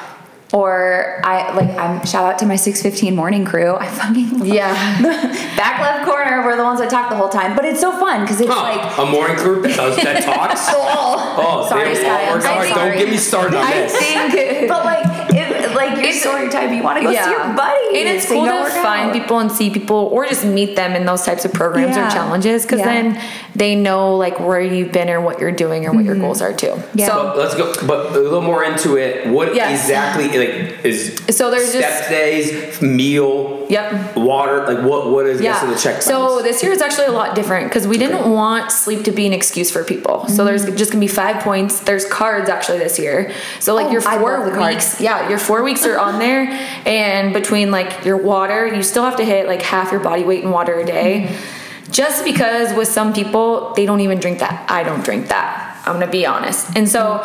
[0.54, 1.70] or I like.
[1.80, 3.76] I'm shout out to my 6:15 morning crew.
[3.80, 4.74] I fucking love Yeah.
[5.02, 5.08] the
[5.56, 6.44] back left corner.
[6.44, 8.62] We're the ones that talk the whole time, but it's so fun because it's Huh,
[8.64, 8.98] like.
[8.98, 10.68] a morning crew that does that talks.
[10.70, 12.10] Oh, Oh, sorry, they Sky.
[12.10, 12.70] all I'm work sorry.
[12.70, 13.96] Don't get me started on I this.
[13.96, 17.41] think, but like, if, like your It's- story time, you want to go see your
[17.56, 19.14] buddy, And it's cool to find out.
[19.14, 22.08] people and see people or just meet them in those types of programs Yeah.
[22.08, 22.86] or challenges because Yeah.
[22.86, 23.22] then
[23.56, 26.54] they know like where you've been or what you're doing or what your goals are
[26.54, 26.68] too.
[26.68, 26.97] Mm-hmm.
[26.99, 27.06] Yeah.
[27.08, 27.74] So But let's go.
[27.86, 29.28] But a little more into it.
[29.28, 29.82] What Yes.
[29.82, 34.16] exactly like is So there's step just- days, meal, Yep.
[34.18, 34.66] water.
[34.68, 35.10] Like what?
[35.12, 36.02] What is this the check?
[36.02, 39.26] So this year is actually a lot different because we didn't want sleep to be
[39.26, 40.28] an excuse for people.
[40.28, 40.76] So there's Mm-hmm.
[40.76, 41.80] just gonna be five points.
[41.80, 43.32] There's cards actually this year.
[43.60, 44.76] So like Oh, your four love cards.
[44.76, 46.47] weeks, yeah, your four weeks are on there,
[46.86, 50.44] and between like your water, you still have to hit like half your body weight
[50.44, 51.28] in water a day.
[51.28, 51.92] Mm-hmm.
[51.92, 54.70] Just because with some people they don't even drink that.
[54.70, 55.82] I don't drink that.
[55.86, 56.76] I'm gonna be honest.
[56.76, 57.22] And so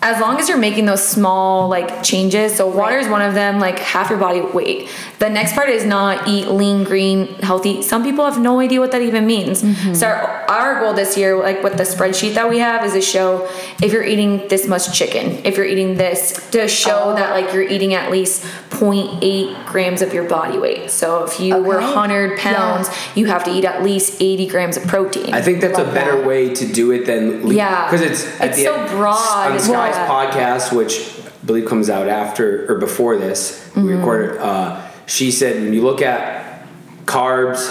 [0.00, 3.58] as long as you're making those small like changes, so water is one of them,
[3.58, 4.88] like half your body weight.
[5.18, 7.82] The next part is not eat lean, green, healthy.
[7.82, 9.62] Some people have no idea what that even means.
[9.62, 9.94] Mm-hmm.
[9.94, 13.00] So our, our goal this year, like with the spreadsheet that we have, is to
[13.00, 13.46] show
[13.82, 17.14] if you're eating this much chicken, if you're eating this, to show Oh.
[17.14, 20.90] that like you're eating at least 0.8 grams of your body weight.
[20.90, 21.86] So if you were Okay.
[21.86, 22.54] 100 Yeah.
[22.54, 25.34] pounds, you have to eat at least 80 grams of protein.
[25.34, 26.26] I think that's a better that.
[26.26, 27.90] way to do it than Yeah.
[27.90, 30.26] because it's at It's the so end- broad Sky's well.
[30.30, 33.70] podcast, which I believe comes out after or before this.
[33.74, 33.96] We Mm-hmm.
[33.98, 34.38] recorded.
[34.38, 36.66] Uh, she said when you look at
[37.06, 37.66] carbs,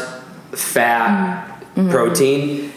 [0.55, 1.45] fat,
[1.75, 1.91] Mm-hmm.
[1.91, 2.73] protein.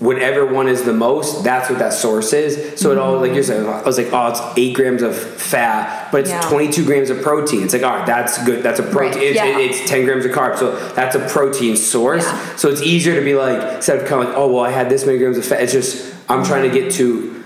[0.00, 2.80] Whatever one is the most, that's what that source is.
[2.80, 6.10] So it all like you're saying, I was like, oh, it's eight grams of fat,
[6.12, 6.40] but it's Yeah.
[6.42, 7.64] 22 grams of protein.
[7.64, 8.62] It's like, all right, that's good.
[8.62, 9.18] That's a protein.
[9.18, 9.58] Right, It's, yeah.
[9.58, 12.24] it's 10 grams of carbs, so that's a protein source.
[12.24, 12.56] Yeah.
[12.56, 14.88] So it's easier to be like instead of kind of like, oh well, I had
[14.88, 15.62] this many grams of fat.
[15.62, 17.44] It's just I'm trying to get to,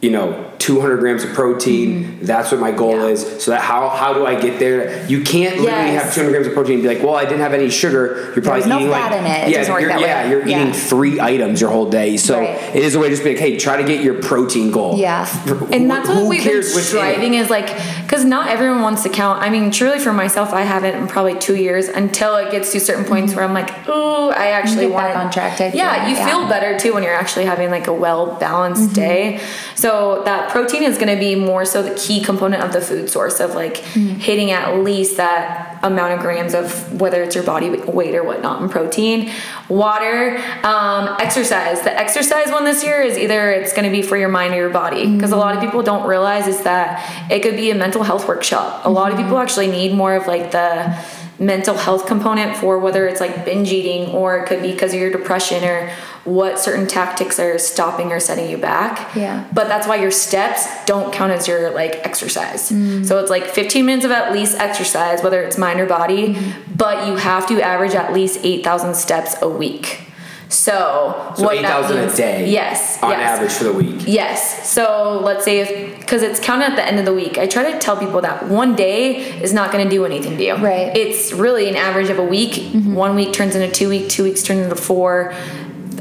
[0.00, 2.18] you know, 200 grams of protein.
[2.22, 3.00] That's what my goal Mm-hmm.
[3.06, 3.12] Yeah.
[3.12, 3.42] is.
[3.44, 5.06] So that how how do I get there?
[5.06, 6.04] You can't literally Yes.
[6.04, 8.32] have 200 grams of protein and be like, well, I didn't have any sugar.
[8.34, 9.48] You're probably There's no eating fat like in it.
[9.48, 10.06] It yeah, work you're, that way.
[10.08, 10.60] yeah, you're Yeah.
[10.62, 12.16] eating three items your whole day.
[12.16, 12.58] So Right.
[12.74, 14.96] it is a way to just be like, hey, try to get your protein goal.
[14.98, 15.26] Yeah.
[15.72, 17.00] and that's what Who we've been cares what's in it?
[17.00, 17.68] striving is like
[18.02, 21.38] because not everyone wants to count i mean truly for myself i haven't in probably
[21.38, 24.92] two years until it gets to certain points where i'm like ooh i actually get
[24.92, 26.26] want back on track yeah you yeah.
[26.26, 28.94] feel better too when you're actually having like a well balanced Mm-hmm.
[28.94, 29.40] day
[29.76, 33.08] so that protein is going to be more so the key component of the food
[33.08, 34.20] source of like Mm-hmm.
[34.20, 38.62] hitting at least that amount of grams of whether it's your body weight or whatnot
[38.62, 39.30] in protein.
[39.68, 41.80] Water um, exercise.
[41.82, 44.58] The exercise one this year is either it's going to be for your mind or
[44.58, 45.12] your body.
[45.14, 48.28] Because a lot of people don't realize is that it could be a mental health
[48.28, 48.84] workshop.
[48.84, 50.94] A lot of people actually need more of like the
[51.40, 55.00] mental health component for whether it's like binge eating or it could be because of
[55.00, 55.90] your depression or
[56.24, 59.16] what certain tactics are stopping or setting you back.
[59.16, 59.48] Yeah.
[59.52, 62.70] but that's why your steps don't count as your like exercise.
[62.70, 63.06] Mm.
[63.06, 66.74] So it's like 15 minutes of at least exercise whether it's mind or body mm-hmm.
[66.74, 70.09] but you have to average at least 8000 steps a week
[70.50, 72.50] so, So what that 8,000 a day.
[72.50, 73.20] yes On yes.
[73.20, 74.04] average for the week.
[74.06, 74.68] Yes.
[74.68, 77.70] So let's say if because it's counted at the end of the week, I try
[77.70, 80.56] to tell people that one day is not going to do anything to you.
[80.56, 80.94] Right.
[80.96, 82.52] It's really an average of a week.
[82.52, 82.94] Mm-hmm.
[82.94, 84.08] One week turns into two week.
[84.08, 85.32] Two weeks turn into four.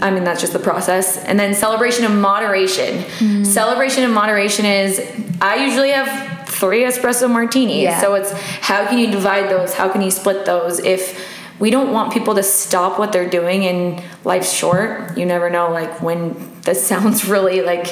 [0.02, 1.18] I mean that's just the process.
[1.18, 3.04] And then celebration and moderation.
[3.04, 3.44] Mm-hmm.
[3.44, 5.00] Celebration and moderation is
[5.42, 7.84] I usually have three espresso martinis.
[7.84, 8.02] Yeah.
[8.02, 9.76] So it's how can you divide those?
[9.76, 10.80] How can you split those?
[10.80, 15.18] If we don't want people to stop what they're doing and life's short.
[15.18, 17.88] You never know like when this sounds really like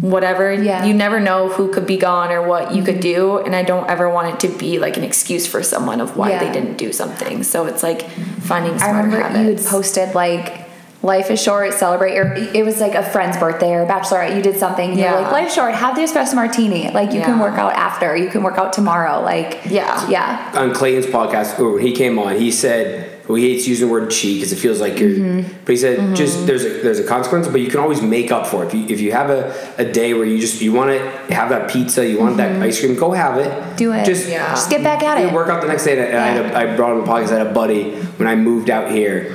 [0.00, 0.52] whatever.
[0.52, 0.84] Yeah.
[0.84, 3.38] You never know who could be gone or what you could do.
[3.38, 6.30] And I don't ever want it to be like an excuse for someone of why
[6.30, 6.44] Yeah.
[6.44, 7.42] they didn't do something.
[7.42, 8.08] So it's like
[8.42, 10.63] finding I remember you had posted like
[11.04, 14.42] life is short, celebrate your it was like a friend's birthday or a bachelorette, you
[14.42, 15.12] did something, and Yeah.
[15.12, 16.90] you're like, life's short, have the espresso martini.
[16.90, 19.20] Like you can work out after, you can work out tomorrow.
[19.22, 20.08] Like Yeah.
[20.08, 20.50] Yeah.
[20.54, 23.92] on Clayton's podcast, or when he came on, he said well, he hates using the
[23.92, 25.08] word cheat because it feels like you're.
[25.08, 25.50] Mm-hmm.
[25.64, 28.46] But he said just there's a there's a consequence, but you can always make up
[28.46, 28.66] for it.
[28.68, 31.48] If you if you have a, a day where you just you want to have
[31.48, 33.50] that pizza, you want that ice cream, go have it.
[33.50, 33.76] Mm-hmm.
[33.76, 34.04] Do it.
[34.04, 34.48] Just Yeah.
[34.50, 35.32] Just get back at you it.
[35.32, 35.98] work out the next day.
[36.06, 37.32] And I, had a, I brought him a podcast.
[37.32, 39.34] I had a buddy when I moved out here.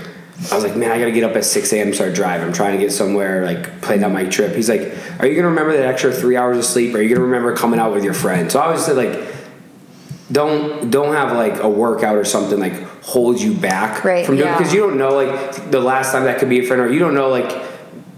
[0.52, 1.94] I was like, man, I gotta get up at 6 a.m.
[1.94, 2.48] start driving.
[2.48, 4.56] I'm trying to get somewhere, like plan out my trip.
[4.56, 6.96] He's like, are you gonna remember that extra three hours of sleep?
[6.96, 8.50] Are you gonna remember coming out with your friend?
[8.52, 9.28] So I said like,
[10.32, 12.74] don't don't have like a workout or something like
[13.04, 14.58] hold you back Right, from doing yeah.
[14.58, 17.00] because you don't know like the last time that could be a friend or you
[17.00, 17.50] don't know like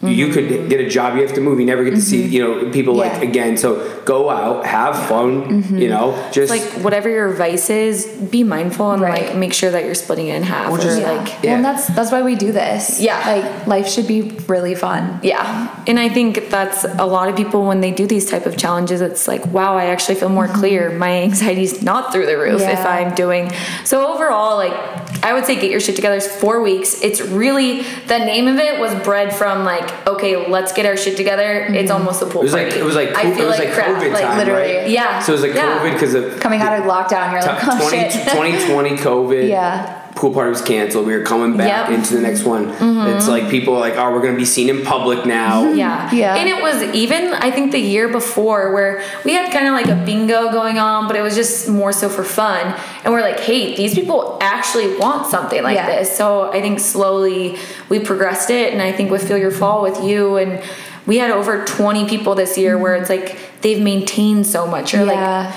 [0.03, 2.41] you could get a job you have to move you never get to see you
[2.41, 3.21] know people like Mm-hmm.
[3.31, 8.43] Again so go out have fun you know just like whatever your vice is, be
[8.43, 9.27] mindful and Right.
[9.27, 10.71] like make sure that you're splitting it in half.
[10.71, 11.11] Or Or, just- Yeah.
[11.11, 12.99] like Well, and that's that's why we do this.
[12.99, 13.19] Yeah.
[13.25, 15.19] Like life should be really fun.
[15.23, 15.69] Yeah.
[15.87, 19.01] And I think that's a lot of people when they do these type of challenges,
[19.01, 20.89] it's like, wow, I actually feel more clear.
[20.91, 22.87] My anxiety's not through the roof if Mm-hmm.
[23.09, 23.51] I'm doing.
[23.83, 27.01] So overall, like I would say get your shit together is four weeks.
[27.01, 31.17] It's really the name of it was bred from like, okay, let's get our shit
[31.17, 31.65] together.
[31.69, 31.91] It's mm-hmm.
[31.91, 34.01] almost a pool it was like it was like I it was like, like, crap.
[34.01, 34.77] COVID like time literally.
[34.77, 35.19] right Yeah.
[35.19, 35.79] so it was like Yeah.
[35.79, 38.11] COVID because of Coming out of lockdown, you're like, oh 20, shit.
[38.29, 40.00] 2020 COVID Yeah.
[40.21, 41.85] Pool party was canceled we were coming back Yep.
[41.85, 41.93] Mm-hmm.
[41.95, 42.69] into the next one
[43.09, 46.09] it's like people are like oh we're gonna be seen in public now Yeah.
[46.13, 46.35] Yeah.
[46.35, 49.87] And it was even, I think, the year before where we had kind of like
[49.87, 52.75] a bingo going on, but it was just more so for fun.
[53.03, 55.87] And we're like, hey, these people actually want something like Yeah.
[55.87, 56.15] this.
[56.15, 57.57] So I think slowly
[57.89, 58.73] we progressed it.
[58.73, 60.61] And I think with Fuel Your Fall with you, and
[61.07, 64.93] we had over 20 people this year where it's like they've maintained so much.
[64.93, 65.45] Or Yeah.
[65.47, 65.53] like,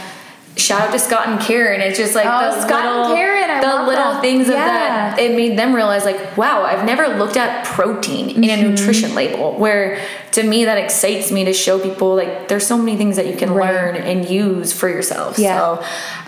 [0.56, 1.80] Shout out to Scott and Karen.
[1.80, 4.20] It's just like Oh, the Scott and little, Karen, I the little that.
[4.20, 5.18] things of that.
[5.18, 8.64] It made them realize, like, wow, I've never looked at protein in Mm-hmm.
[8.66, 9.52] a nutrition label.
[9.58, 10.00] Where
[10.32, 13.36] to me, that excites me to show people like there's so many things that you
[13.36, 13.72] can Right.
[13.72, 15.38] learn and use for yourself.
[15.38, 15.58] Yeah.
[15.58, 15.84] So,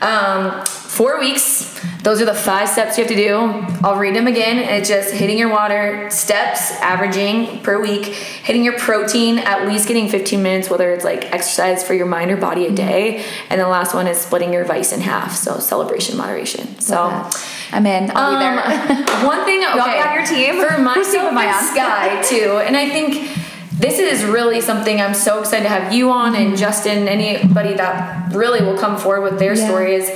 [0.06, 0.64] um,
[0.96, 1.72] four weeks.
[2.02, 3.36] Those are the five steps you have to do.
[3.84, 4.58] I'll read them again.
[4.58, 10.08] It's just hitting your water steps, averaging per week, hitting your protein, at least getting
[10.08, 12.72] 15 minutes, whether it's like exercise for your mind or body Mm-hmm.
[12.72, 13.24] a day.
[13.50, 15.34] And the last one is splitting your vice in half.
[15.36, 16.78] So celebration, moderation.
[16.80, 17.28] So.
[17.72, 18.10] I'm in.
[18.14, 19.20] I'll be there.
[19.20, 20.64] Um, one thing, okay, want me on your team?
[20.64, 21.74] for myself am I and on?
[21.74, 23.28] Sky too, and I think
[23.72, 28.32] this is really something I'm so excited to have you on and Justin, anybody that
[28.32, 29.66] really will come forward with their Yeah.
[29.66, 30.10] story is.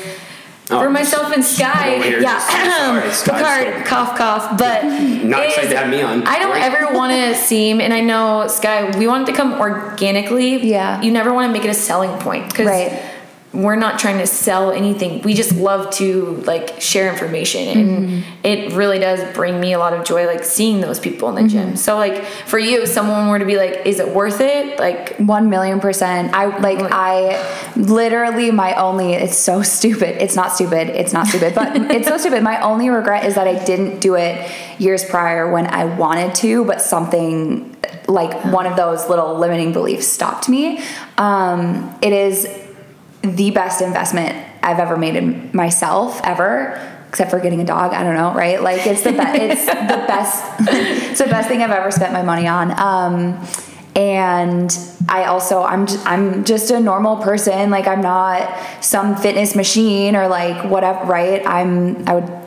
[0.73, 5.45] Oh, for myself and Sky, over yeah, just- sorry, Picard, so- cough, cough, but Not
[5.47, 6.23] excited to have me on.
[6.25, 9.61] I don't ever want to seem, and I know Sky, we want it to come
[9.61, 10.59] organically.
[10.67, 11.01] Yeah.
[11.03, 13.03] You never want to make it a selling point because Right.
[13.53, 15.23] We're not trying to sell anything.
[15.23, 18.47] We just love to like share information, and Mm-hmm.
[18.47, 21.41] it really does bring me a lot of joy, like seeing those people in the
[21.43, 21.69] Mm-hmm.
[21.71, 21.77] gym.
[21.77, 25.17] So, like for you, if someone were to be like, "Is it worth it?" Like,
[25.17, 26.33] One million percent.
[26.33, 30.23] I like I literally my only it's so stupid.
[30.23, 30.89] It's not stupid.
[30.91, 32.43] It's not stupid, but it's so stupid.
[32.45, 34.49] My only regret is that I didn't do it
[34.79, 37.77] years prior when I wanted to, but something
[38.07, 40.81] like one of those little limiting beliefs stopped me.
[41.19, 42.47] Um, it is
[43.23, 46.87] the best investment I've ever made in myself ever.
[47.09, 48.63] Except for getting a dog, I don't know, right?
[48.63, 49.41] Like it's the best.
[49.41, 50.45] It's the best.
[51.11, 52.71] it's the best thing I've ever spent my money on.
[52.79, 53.45] Um,
[53.97, 57.71] and I also I'm just, I'm just a normal person.
[57.71, 61.05] Like I'm not some fitness machine or like whatever.
[61.05, 61.45] Right?
[61.45, 62.41] I'm I would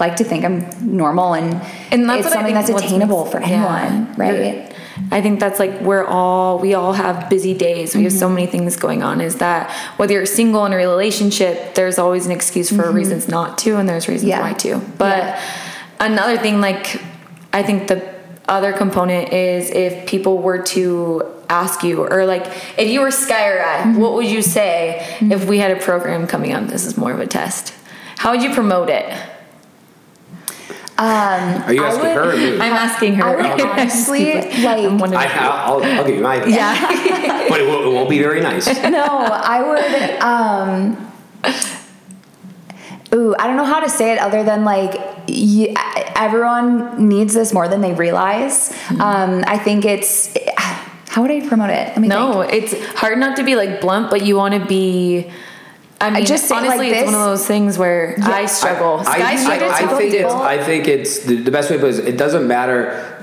[0.00, 3.86] like to think I'm normal and and that's it's something that's attainable makes- for yeah.
[3.86, 4.14] anyone.
[4.16, 4.71] Right?
[5.10, 7.94] I think that's like we're all we all have busy days.
[7.94, 8.18] We have Mm-hmm.
[8.18, 9.20] so many things going on.
[9.20, 13.58] Is that whether you're single in a relationship, there's always an excuse for reasons not
[13.58, 14.40] to, and there's reasons Mm-hmm.
[14.40, 14.52] Yeah.
[14.52, 14.78] why to.
[14.98, 15.40] But Yeah.
[16.00, 17.00] another thing, like
[17.52, 18.12] I think the
[18.48, 22.46] other component is if people were to ask you, or like
[22.78, 24.00] if you were Sky or I, Mm-hmm.
[24.00, 26.66] what would you say if we had a program coming up?
[26.68, 27.72] This is more of a test.
[28.18, 29.04] How would you promote it?
[30.98, 33.24] Are you asking would- her or I'm asking her.
[33.24, 37.46] I would honestly like I, I'll, I'll give you my yeah.
[37.48, 40.20] but it, will, it won't be very nice no, I would.
[40.20, 41.12] Um,
[43.14, 44.94] ooh, I don't know how to say it other than like
[45.28, 45.74] y-
[46.16, 48.70] everyone needs this more than they realize.
[48.70, 49.00] Mm-hmm.
[49.00, 50.36] Um, I think it's.
[51.08, 51.88] How would I promote it?
[51.88, 55.30] Let me No, it's hard not to be like blunt, but you want to be
[56.02, 59.04] I mean, just it like honestly, it's one of those things where I struggle.
[59.06, 60.32] I, I, struggles I, think it's.
[60.32, 63.21] I think it's the, the best way to put it is it doesn't matter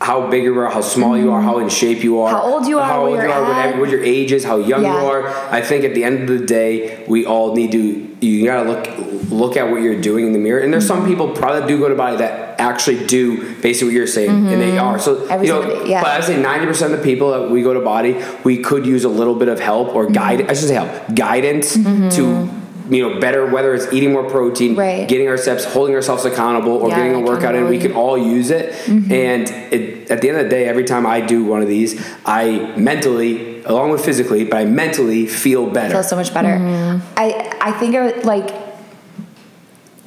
[0.00, 2.66] how big you are, how small you are, how in shape you are, How old
[2.66, 5.00] you are, how old you you're whatever, what your age is, how young Yeah.
[5.00, 5.28] you are.
[5.50, 8.02] I think at the end of the day, we all need to.
[8.20, 8.88] You gotta look
[9.30, 10.60] look at what you're doing in the mirror.
[10.60, 11.00] And there's Mm-hmm.
[11.02, 14.46] some people probably do go to BODI that actually do basically what you're saying, and
[14.48, 14.60] Mm-hmm.
[14.60, 14.98] they are.
[14.98, 16.02] So Every you know, day, yeah.
[16.02, 18.86] but I say 90 percent of the people that we go to BODI, we could
[18.86, 20.40] use a little bit of help or guide.
[20.40, 20.50] Mm-hmm.
[20.50, 21.74] I should say help, guidance
[22.16, 22.48] to.
[22.88, 25.08] You know, better whether it's eating more protein, Right.
[25.08, 27.68] getting our steps, holding ourselves accountable, or Yeah, getting a workout in.
[27.68, 28.72] We can all use it.
[28.86, 29.12] Mm-hmm.
[29.12, 32.00] And it, at the end of the day, every time I do one of these,
[32.24, 35.94] I mentally, along with physically, but I mentally feel better.
[35.94, 36.56] I feel so much better.
[36.58, 37.06] Mm-hmm.
[37.16, 38.65] I I think I would like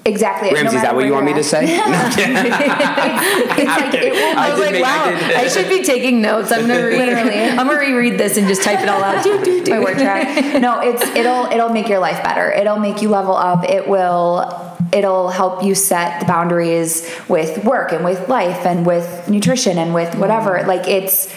[0.05, 0.51] exactly.
[0.51, 1.65] no is that matter what you want me to say?
[1.77, 2.35] No, I'm kidding.
[2.35, 3.59] at.
[3.59, 4.37] It's like it will.
[4.37, 6.51] I was like, make- wow, did- I, should be taking notes.
[6.51, 7.49] I'm gonna read, Literally.
[7.49, 9.23] I'm gonna reread this and just type it all out.
[9.23, 9.71] Do, do, do.
[9.71, 10.61] my word track.
[10.61, 12.51] No, it's it'll it'll make your life better.
[12.51, 13.63] It'll make you level up.
[13.69, 19.29] It will it'll help you set the boundaries with work and with life and with
[19.29, 20.57] nutrition and with whatever.
[20.57, 20.67] Mm-hmm.
[20.67, 21.33] Like it's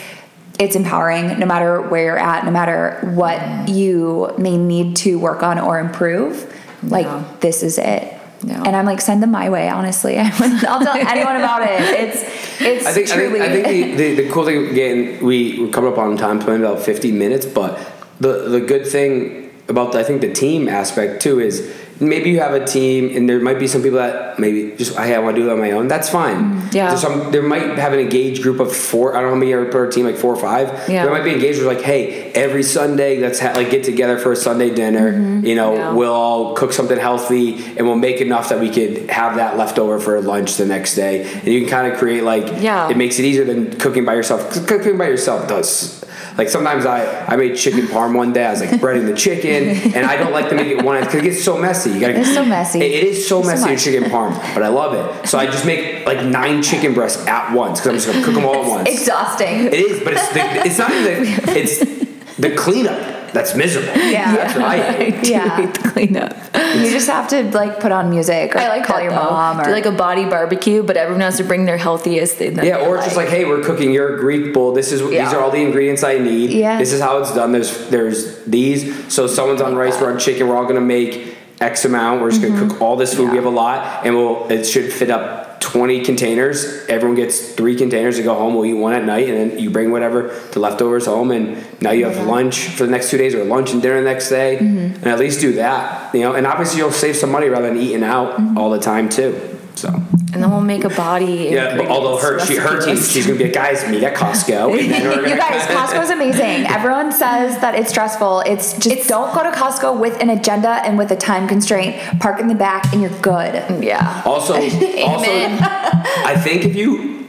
[0.59, 3.73] it's empowering no matter where you're at, no matter what mm-hmm.
[3.73, 6.53] you may need to work on or improve.
[6.83, 7.25] Like Yeah.
[7.41, 8.19] this is it.
[8.45, 8.63] Yeah.
[8.65, 10.19] And I'm like, send them my way, honestly.
[10.19, 11.81] I would, I'll tell anyone about it.
[11.81, 15.25] It's it's I think, I truly think, I think the, the, the cool thing, again,
[15.25, 17.79] we, we're coming up on time, probably about 50 minutes, but
[18.21, 21.61] the, the good thing about, the, I think, the team aspect too is
[22.03, 25.15] maybe you have a team and there might be some people that maybe just, hey,
[25.15, 25.89] I want to do it on my own.
[25.89, 26.37] That's fine.
[26.37, 26.69] Mm-hmm.
[26.77, 26.89] Yeah.
[26.89, 29.53] There's some, there might have an engaged group of four, I don't know how many
[29.53, 30.69] are per team, like four or five.
[30.89, 31.05] Yeah.
[31.05, 34.33] There might be engaged with like, hey, every Sunday, let's ha- like get together for
[34.33, 35.13] a Sunday dinner.
[35.13, 35.47] Mm-hmm.
[35.47, 35.93] You know, Yeah.
[35.95, 39.79] we'll all cook something healthy and we'll make enough that we could have that left
[39.79, 41.31] over for lunch the next day.
[41.33, 42.89] And you can kind of create like, Yeah.
[42.91, 44.67] it makes it easier than cooking by yourself.
[44.67, 46.02] Cooking by yourself does.
[46.39, 48.45] Like sometimes I, I made chicken parm one day.
[48.45, 51.17] I was like breading the chicken, and I don't like to make it one because
[51.17, 51.91] it gets so messy.
[51.91, 52.81] You gotta, It's so messy.
[52.81, 55.29] It, it is so So messy in chicken parm, but I love it.
[55.29, 58.35] So I just make like nine chicken breasts at once because I'm just gonna cook
[58.35, 58.89] them all at once.
[58.89, 59.67] exhausting.
[59.67, 63.95] It is, but it's the, it's not even the, it's the cleanup that's miserable.
[63.97, 64.37] Yeah.
[64.37, 65.29] that's what I hate.
[65.29, 65.57] Yeah.
[65.57, 66.37] Hate the cleanup.
[66.77, 69.31] You just have to like put on music or I like call that, your though.
[69.31, 72.55] mom or Do like a BODI barbecue, but everyone has to bring their healthiest thing.
[72.55, 74.73] that Yeah, or it's just like, hey, we're cooking your Greek bowl.
[74.73, 76.51] This is these are all the ingredients I need.
[76.51, 76.79] Yeah.
[76.79, 77.53] This is how it's done.
[77.53, 79.13] There's there's these.
[79.13, 80.49] So someone's on rice, we're on chicken.
[80.49, 82.21] We're all gonna make X amount.
[82.21, 82.69] We're just gonna mm-hmm.
[82.71, 83.31] cook all this food.
[83.31, 85.52] We have a lot, and we'll it should fit up.
[85.63, 86.85] 20 containers.
[86.89, 88.55] Everyone gets three containers to go home.
[88.55, 91.31] We'll eat one at night, and then you bring whatever the leftovers home.
[91.31, 94.09] And now you have lunch for the next two days, or lunch and dinner the
[94.09, 94.59] next day.
[94.61, 94.97] Mm-hmm.
[94.97, 96.35] And at least do that, you know.
[96.35, 98.59] And obviously, you'll save some money rather than eating out mm-hmm.
[98.59, 99.59] all the time too.
[99.75, 101.49] So and then we'll make a body.
[101.51, 104.03] yeah, but although her she, her ingredients team, recipe she's gonna be like, guys, meet
[104.03, 104.79] at Costco.
[104.79, 106.67] And then we're you gonna guys, Costco's amazing.
[106.69, 108.41] Everyone says that it's stressful.
[108.41, 111.97] It's just don't go to Costco with an agenda and with a time constraint.
[112.21, 113.83] Park in the back and you're good.
[113.83, 114.23] Yeah.
[114.25, 117.27] Also, also, I think if you,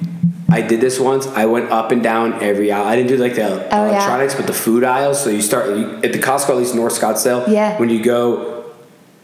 [0.49, 1.25] I did this once.
[1.27, 2.85] I went up and down every aisle.
[2.85, 3.89] I didn't do like the Oh, yeah.
[3.89, 5.21] electronics, but the food aisles.
[5.23, 7.47] So you start at the Costco, at least North Scottsdale.
[7.47, 7.79] Yeah.
[7.79, 8.52] When you go,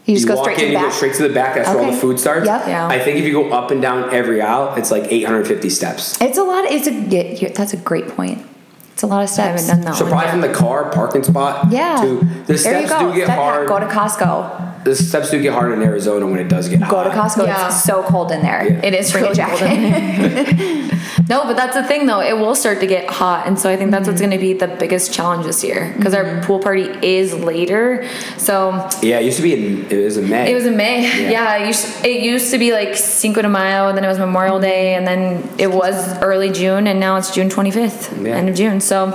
[0.06, 0.84] You just go walk straight in, to the you back.
[0.86, 1.54] go straight to the back.
[1.54, 2.46] That's where all the food starts.
[2.46, 2.66] Yep.
[2.66, 2.88] Yeah.
[2.88, 6.20] I think if you go up and down every aisle, it's like 850 steps.
[6.20, 6.64] It's a lot.
[6.64, 6.92] It's a.
[6.92, 8.44] Yeah, that's a great point.
[8.92, 9.40] It's a lot of steps.
[9.40, 9.78] I haven't steps.
[9.78, 10.12] done that So one.
[10.12, 11.70] probably from the car parking spot.
[11.70, 11.96] Yeah.
[12.02, 13.10] To, the there you go.
[13.12, 13.68] do get Step hard.
[13.68, 14.69] Go to Costco.
[14.84, 16.90] The steps do get hard in Arizona when it does get hot.
[16.90, 17.46] Go to Costco.
[17.46, 17.66] Yeah.
[17.66, 18.66] It's so cold in there.
[18.66, 18.80] Yeah.
[18.86, 19.70] It is Bring really cold jacket.
[19.72, 21.00] in there.
[21.28, 22.20] no, but that's the thing though.
[22.20, 24.30] It will start to get hot, and so I think that's what's Mm-hmm.
[24.30, 28.08] going to be the biggest challenge this year because our pool party is later.
[28.38, 30.50] So Yeah, it used to be in it was in May.
[30.50, 31.02] it was in May.
[31.02, 31.30] Yeah.
[31.30, 34.18] Yeah, it, used, it used to be like Cinco de Mayo, and then it was
[34.18, 38.36] Memorial Day, and then it was early June, and now it's June 25th, Yeah.
[38.36, 38.80] end of June.
[38.80, 39.10] So,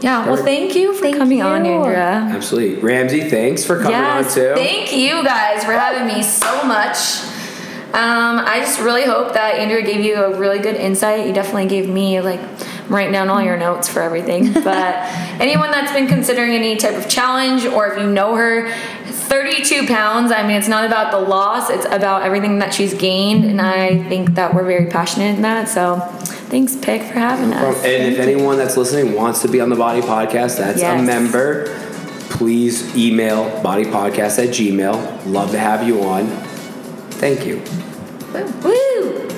[0.00, 0.18] yeah.
[0.26, 0.46] Well, Perfect.
[0.46, 1.72] thank you for Thank coming on, you.
[1.72, 2.28] Andrea.
[2.30, 2.80] Absolutely.
[2.80, 4.54] Ramsey, thanks for coming Yes, on too.
[4.54, 6.96] thank you guys for having me so much.
[7.92, 11.26] Um, I just really hope that Andrea gave you a really good insight.
[11.26, 14.52] You definitely gave me like I'm writing down all your notes for everything.
[14.62, 14.94] But
[15.40, 18.70] anyone that's been considering any type of challenge, or if you know her,
[19.06, 20.30] 32 pounds.
[20.30, 24.02] I mean, it's not about the loss; it's about everything that she's gained, and I
[24.08, 25.68] think that we're very passionate in that.
[25.68, 25.98] So,
[26.50, 27.76] thanks, Pick, for having us.
[27.84, 31.76] and if anyone that's listening wants to be on the BODI Podcast, that's a member.
[32.30, 35.26] Please email bodypodcast at gmail.
[35.26, 36.26] Love to have you on.
[37.20, 37.62] Thank you.
[38.64, 39.29] Woo!